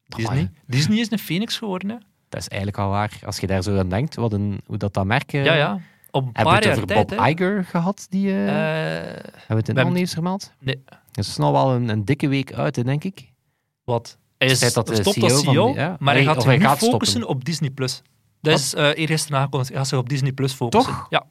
Disney. 0.06 0.52
Disney 0.66 0.98
is 1.00 1.12
een 1.12 1.20
Phoenix 1.20 1.58
geworden, 1.58 1.90
hè? 1.90 1.96
Dat 2.30 2.40
is 2.40 2.48
eigenlijk 2.48 2.82
al 2.82 2.90
waar. 2.90 3.20
Als 3.26 3.40
je 3.40 3.48
daar 3.48 3.62
zo 3.64 3.78
aan 3.78 3.90
denkt, 3.90 4.16
wat 4.16 4.34
een, 4.34 4.62
hoe 4.66 4.78
dat 4.78 4.94
dat 4.94 5.06
merken... 5.06 5.44
Ja, 5.44 5.54
ja. 5.54 5.80
Op 6.12 6.24
een 6.24 6.30
Hebben 6.34 6.54
we 6.54 6.60
het 6.68 6.76
over 6.76 6.88
tijd, 6.88 7.08
Bob. 7.08 7.28
Iger 7.28 7.64
gehad? 7.66 8.06
Die, 8.10 8.30
eh, 8.30 8.48
Eh, 8.48 9.04
hebben 9.04 9.32
we 9.48 9.56
het 9.56 9.70
in 9.70 9.76
hebben- 9.76 9.94
nieuws 9.94 10.16
nee. 10.60 10.84
Dat 11.12 11.26
is 11.26 11.38
nog 11.38 11.52
wel 11.52 11.72
een, 11.72 11.90
een 11.90 12.06
dikke 12.06 12.28
week 12.28 12.54
uit, 12.54 12.76
hè, 12.76 12.84
denk 12.84 13.04
ik. 13.04 13.34
Wat? 13.84 14.18
Hij 14.38 14.48
is 14.48 14.74
dat 14.74 14.88
de 14.88 14.96
stopt 14.96 15.16
CEO 15.16 15.24
als 15.30 15.40
CEO, 15.42 15.66
die- 15.66 15.76
ja. 15.76 15.96
maar 16.00 16.14
hij 16.14 16.24
gaat 16.24 16.44
zich 16.44 16.62
gaat 16.62 16.78
focussen 16.78 17.08
stoppen. 17.18 17.30
op 17.38 17.46
Disney+. 17.46 17.70
Plus. 17.70 18.02
Dat 18.42 18.60
is 18.60 18.74
eh 18.74 18.90
eergisteren 18.96 19.38
aangekondigd. 19.40 19.70
Hij 19.70 19.80
gaat 19.80 19.88
zich 19.90 19.98
op 20.00 20.10
Disney 20.10 20.32
Plus 20.32 20.54
focussen. 20.54 20.94
Toch? 20.94 21.08
Ja. 21.10 21.26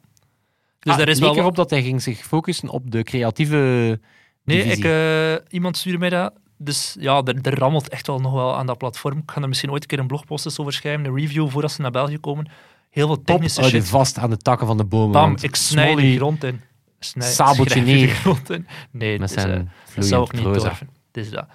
Dus 0.78 0.92
Ah, 0.92 0.98
daar 0.98 1.08
is 1.08 1.18
wel 1.18 1.36
erop 1.36 1.54
dat 1.56 1.70
hij 1.70 1.82
ging 1.82 2.02
zich 2.02 2.18
focussen 2.18 2.68
op 2.68 2.90
de 2.90 3.02
creatieve 3.02 4.00
Nee, 4.44 4.62
ik, 4.62 5.42
iemand 5.50 5.76
stuurde 5.76 5.98
mij 5.98 6.08
dat. 6.10 6.32
Dus 6.56 6.96
ja, 7.00 7.22
er, 7.24 7.38
er 7.42 7.58
rammelt 7.58 7.88
echt 7.88 8.06
wel 8.06 8.18
nog 8.18 8.32
wel 8.32 8.56
aan 8.56 8.66
dat 8.66 8.78
platform. 8.78 9.18
Ik 9.18 9.30
ga 9.30 9.40
er 9.42 9.48
misschien 9.48 9.70
ooit 9.70 9.82
een 9.82 9.88
keer 9.88 9.98
een 9.98 10.06
blogpost 10.06 10.60
over 10.60 10.72
schrijven, 10.72 11.04
een 11.04 11.14
review 11.16 11.48
voordat 11.48 11.72
ze 11.72 11.80
naar 11.82 11.90
België 11.90 12.18
komen. 12.18 12.50
Heel 12.98 13.06
veel 13.06 13.16
Top, 13.16 13.26
technische 13.26 13.62
je 13.62 13.68
shit. 13.68 13.88
vast 13.88 14.18
aan 14.18 14.30
de 14.30 14.36
takken 14.36 14.66
van 14.66 14.76
de 14.76 14.84
bomen. 14.84 15.12
Bam, 15.12 15.36
ik 15.40 15.54
snij 15.56 15.94
de 15.94 16.16
grond 16.16 16.44
in. 16.44 16.60
Snij, 16.98 17.28
Sabeltje 17.30 17.80
neer. 17.80 18.06
de 18.06 18.12
grond 18.14 18.50
in. 18.50 18.66
Nee, 18.90 19.18
het 19.20 19.30
is, 19.30 19.44
eh, 19.44 19.58
dat 19.94 20.04
zou 20.06 20.24
ik 20.24 20.32
niet 20.32 20.42
durven. 20.42 20.88
Het 21.12 21.24
is 21.24 21.30
dat. 21.30 21.46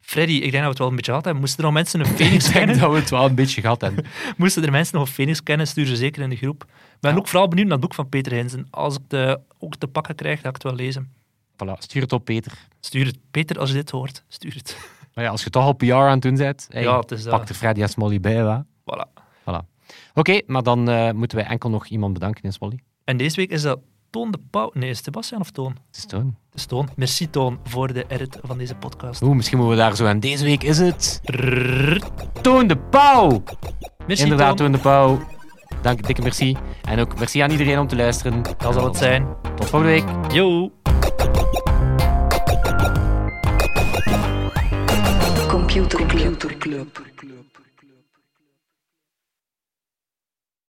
Freddy, 0.00 0.32
ik 0.32 0.40
denk 0.40 0.52
dat 0.52 0.62
we 0.62 0.68
het 0.68 0.78
wel 0.78 0.88
een 0.88 0.94
beetje 0.96 1.10
gehad 1.10 1.24
hebben. 1.24 1.42
Moesten 1.42 1.58
er 1.58 1.64
nog 1.64 1.74
mensen 1.74 2.00
een 2.00 2.06
Ik 2.10 2.14
Phoenix 2.16 2.44
denk 2.44 2.56
kennen? 2.56 2.78
dat 2.78 2.90
we 2.92 2.96
het 2.98 3.10
wel 3.10 3.24
een 3.24 3.34
beetje 3.34 3.60
gehad 3.60 3.80
hebben. 3.80 4.04
Moesten 4.36 4.64
er 4.64 4.70
mensen 4.70 4.98
nog 4.98 5.06
een 5.06 5.12
Phoenix 5.12 5.42
kennen, 5.42 5.66
stuur 5.66 5.86
ze 5.86 5.96
zeker 5.96 6.22
in 6.22 6.30
de 6.30 6.36
groep. 6.36 6.62
Ik 6.64 7.00
ben 7.00 7.10
Ja. 7.12 7.16
ook 7.18 7.28
vooral 7.28 7.48
benieuwd 7.48 7.66
naar 7.66 7.76
het 7.76 7.86
boek 7.86 7.94
van 7.94 8.08
Peter 8.08 8.32
Hinsen. 8.32 8.66
Als 8.70 8.94
ik 8.94 9.00
de, 9.08 9.40
ook 9.58 9.76
te 9.76 9.86
pakken 9.86 10.14
krijg, 10.14 10.40
ga 10.40 10.48
ik 10.48 10.54
het 10.54 10.62
wel 10.62 10.74
lezen. 10.74 11.12
Voilà, 11.52 11.78
stuur 11.78 12.02
het 12.02 12.12
op, 12.12 12.24
Peter. 12.24 12.52
Stuur 12.80 13.06
het. 13.06 13.18
Peter, 13.30 13.58
als 13.58 13.68
je 13.68 13.74
dit 13.74 13.90
hoort, 13.90 14.24
stuur 14.28 14.54
het. 14.54 14.76
Maar 15.14 15.24
ja, 15.24 15.30
als 15.30 15.44
je 15.44 15.50
toch 15.50 15.64
al 15.64 15.72
PR 15.72 15.92
aan 15.92 16.10
het 16.10 16.22
doen 16.22 16.36
bent, 16.36 16.66
hey, 16.70 16.82
Ja, 16.82 16.98
het 16.98 17.08
dat. 17.08 17.28
pak 17.28 17.46
de 17.46 17.54
Freddy 17.54 17.82
en 17.82 17.88
Smolly 17.88 18.20
bij. 18.20 18.44
wa? 18.44 18.64
Voilà. 18.90 19.72
Oké, 20.14 20.40
maar 20.46 20.62
dan 20.62 20.88
eh, 20.88 21.12
moeten 21.12 21.38
wij 21.38 21.46
enkel 21.46 21.70
nog 21.70 21.86
iemand 21.86 22.12
bedanken 22.12 22.42
in 22.42 22.52
Smolly. 22.52 22.78
En 23.04 23.16
deze 23.16 23.36
week 23.36 23.50
is 23.50 23.62
dat 23.62 23.78
Toon 24.10 24.30
de 24.30 24.38
Pauw. 24.50 24.70
Nee, 24.72 24.90
is 24.90 24.96
het 24.96 25.04
Sebastian 25.04 25.40
of 25.40 25.50
Toon? 25.50 25.70
Het 25.86 25.96
is 25.96 26.06
Toon. 26.06 26.36
Het 26.50 26.58
is 26.58 26.66
Toon. 26.66 26.88
Merci 26.96 27.30
Toon 27.30 27.58
voor 27.64 27.92
de 27.92 28.04
edit 28.08 28.38
van 28.42 28.58
deze 28.58 28.74
podcast. 28.74 29.22
Oeh, 29.22 29.34
misschien 29.36 29.58
moeten 29.58 29.76
we 29.76 29.82
daar 29.82 29.96
zo 29.96 30.06
aan. 30.06 30.20
Deze 30.20 30.44
week 30.44 30.62
is 30.62 30.78
het. 30.78 31.20
Toon 32.42 32.66
de 32.66 32.76
Pauw. 32.76 33.42
Merci 34.06 34.22
Inderdaad, 34.22 34.56
Toon. 34.56 34.56
Toon 34.56 34.72
de 34.72 34.78
Pauw. 34.78 35.20
Dank, 35.82 36.06
dikke 36.06 36.22
merci. 36.22 36.56
En 36.82 36.98
ook 36.98 37.18
merci 37.18 37.40
aan 37.40 37.50
iedereen 37.50 37.78
om 37.78 37.86
te 37.86 37.96
luisteren. 37.96 38.42
Dat 38.42 38.74
zal 38.74 38.84
het 38.84 38.96
zijn. 38.96 39.26
Tot 39.56 39.70
volgende 39.70 39.94
week. 39.94 40.32
Yo. 40.32 40.72
Computer 45.48 46.06
Club. 46.06 46.22
Computer 46.24 46.58
Club. 46.58 47.13